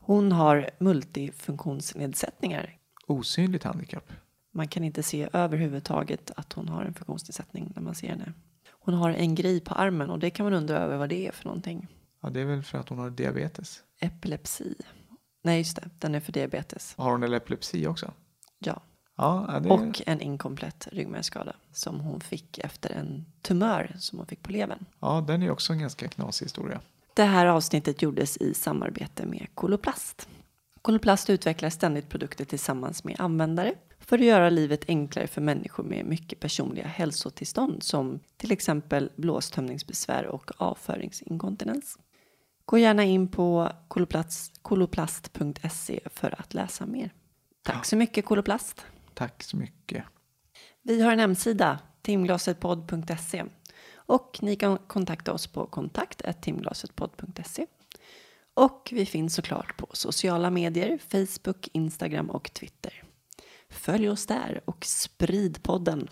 [0.03, 2.77] Hon har multifunktionsnedsättningar.
[3.07, 4.11] Osynligt handikapp.
[4.53, 8.33] Man kan inte se överhuvudtaget att hon har en funktionsnedsättning när man ser henne.
[8.71, 11.31] Hon har en grej på armen och det kan man undra över vad det är
[11.31, 11.87] för någonting.
[12.21, 13.83] Ja, det är väl för att hon har diabetes.
[13.99, 14.75] Epilepsi.
[15.43, 15.89] Nej, just det.
[15.99, 16.93] Den är för diabetes.
[16.97, 18.13] Har hon epilepsi också?
[18.59, 18.81] Ja.
[19.15, 24.43] Ja, det Och en inkomplett ryggmärgsskada som hon fick efter en tumör som hon fick
[24.43, 24.85] på levern.
[24.99, 26.81] ja, den är också en ganska knasig historia.
[27.13, 30.27] Det här avsnittet gjordes i samarbete med Koloplast.
[30.81, 36.05] Koloplast utvecklar ständigt produkter tillsammans med användare för att göra livet enklare för människor med
[36.05, 41.97] mycket personliga hälsotillstånd som till exempel blåstömningsbesvär och avföringsinkontinens.
[42.65, 47.13] Gå gärna in på koloplast- koloplast.se för att läsa mer.
[47.63, 48.85] Tack så mycket Koloplast!
[49.13, 50.03] Tack så mycket.
[50.83, 53.43] Vi har en hemsida, timglasetpodd.se.
[54.11, 57.65] Och ni kan kontakta oss på kontakt timglasetpodd.se.
[58.53, 63.03] Och vi finns såklart på sociala medier, Facebook, Instagram och Twitter.
[63.69, 66.07] Följ oss där och sprid podden.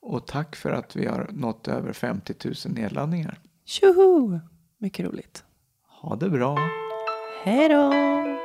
[0.00, 3.40] Och tack för att vi har nått över 50 000 nedladdningar.
[3.64, 4.40] Tjoho!
[4.78, 5.44] Mycket roligt.
[5.88, 6.58] Ha det bra!
[7.44, 8.35] Hej då!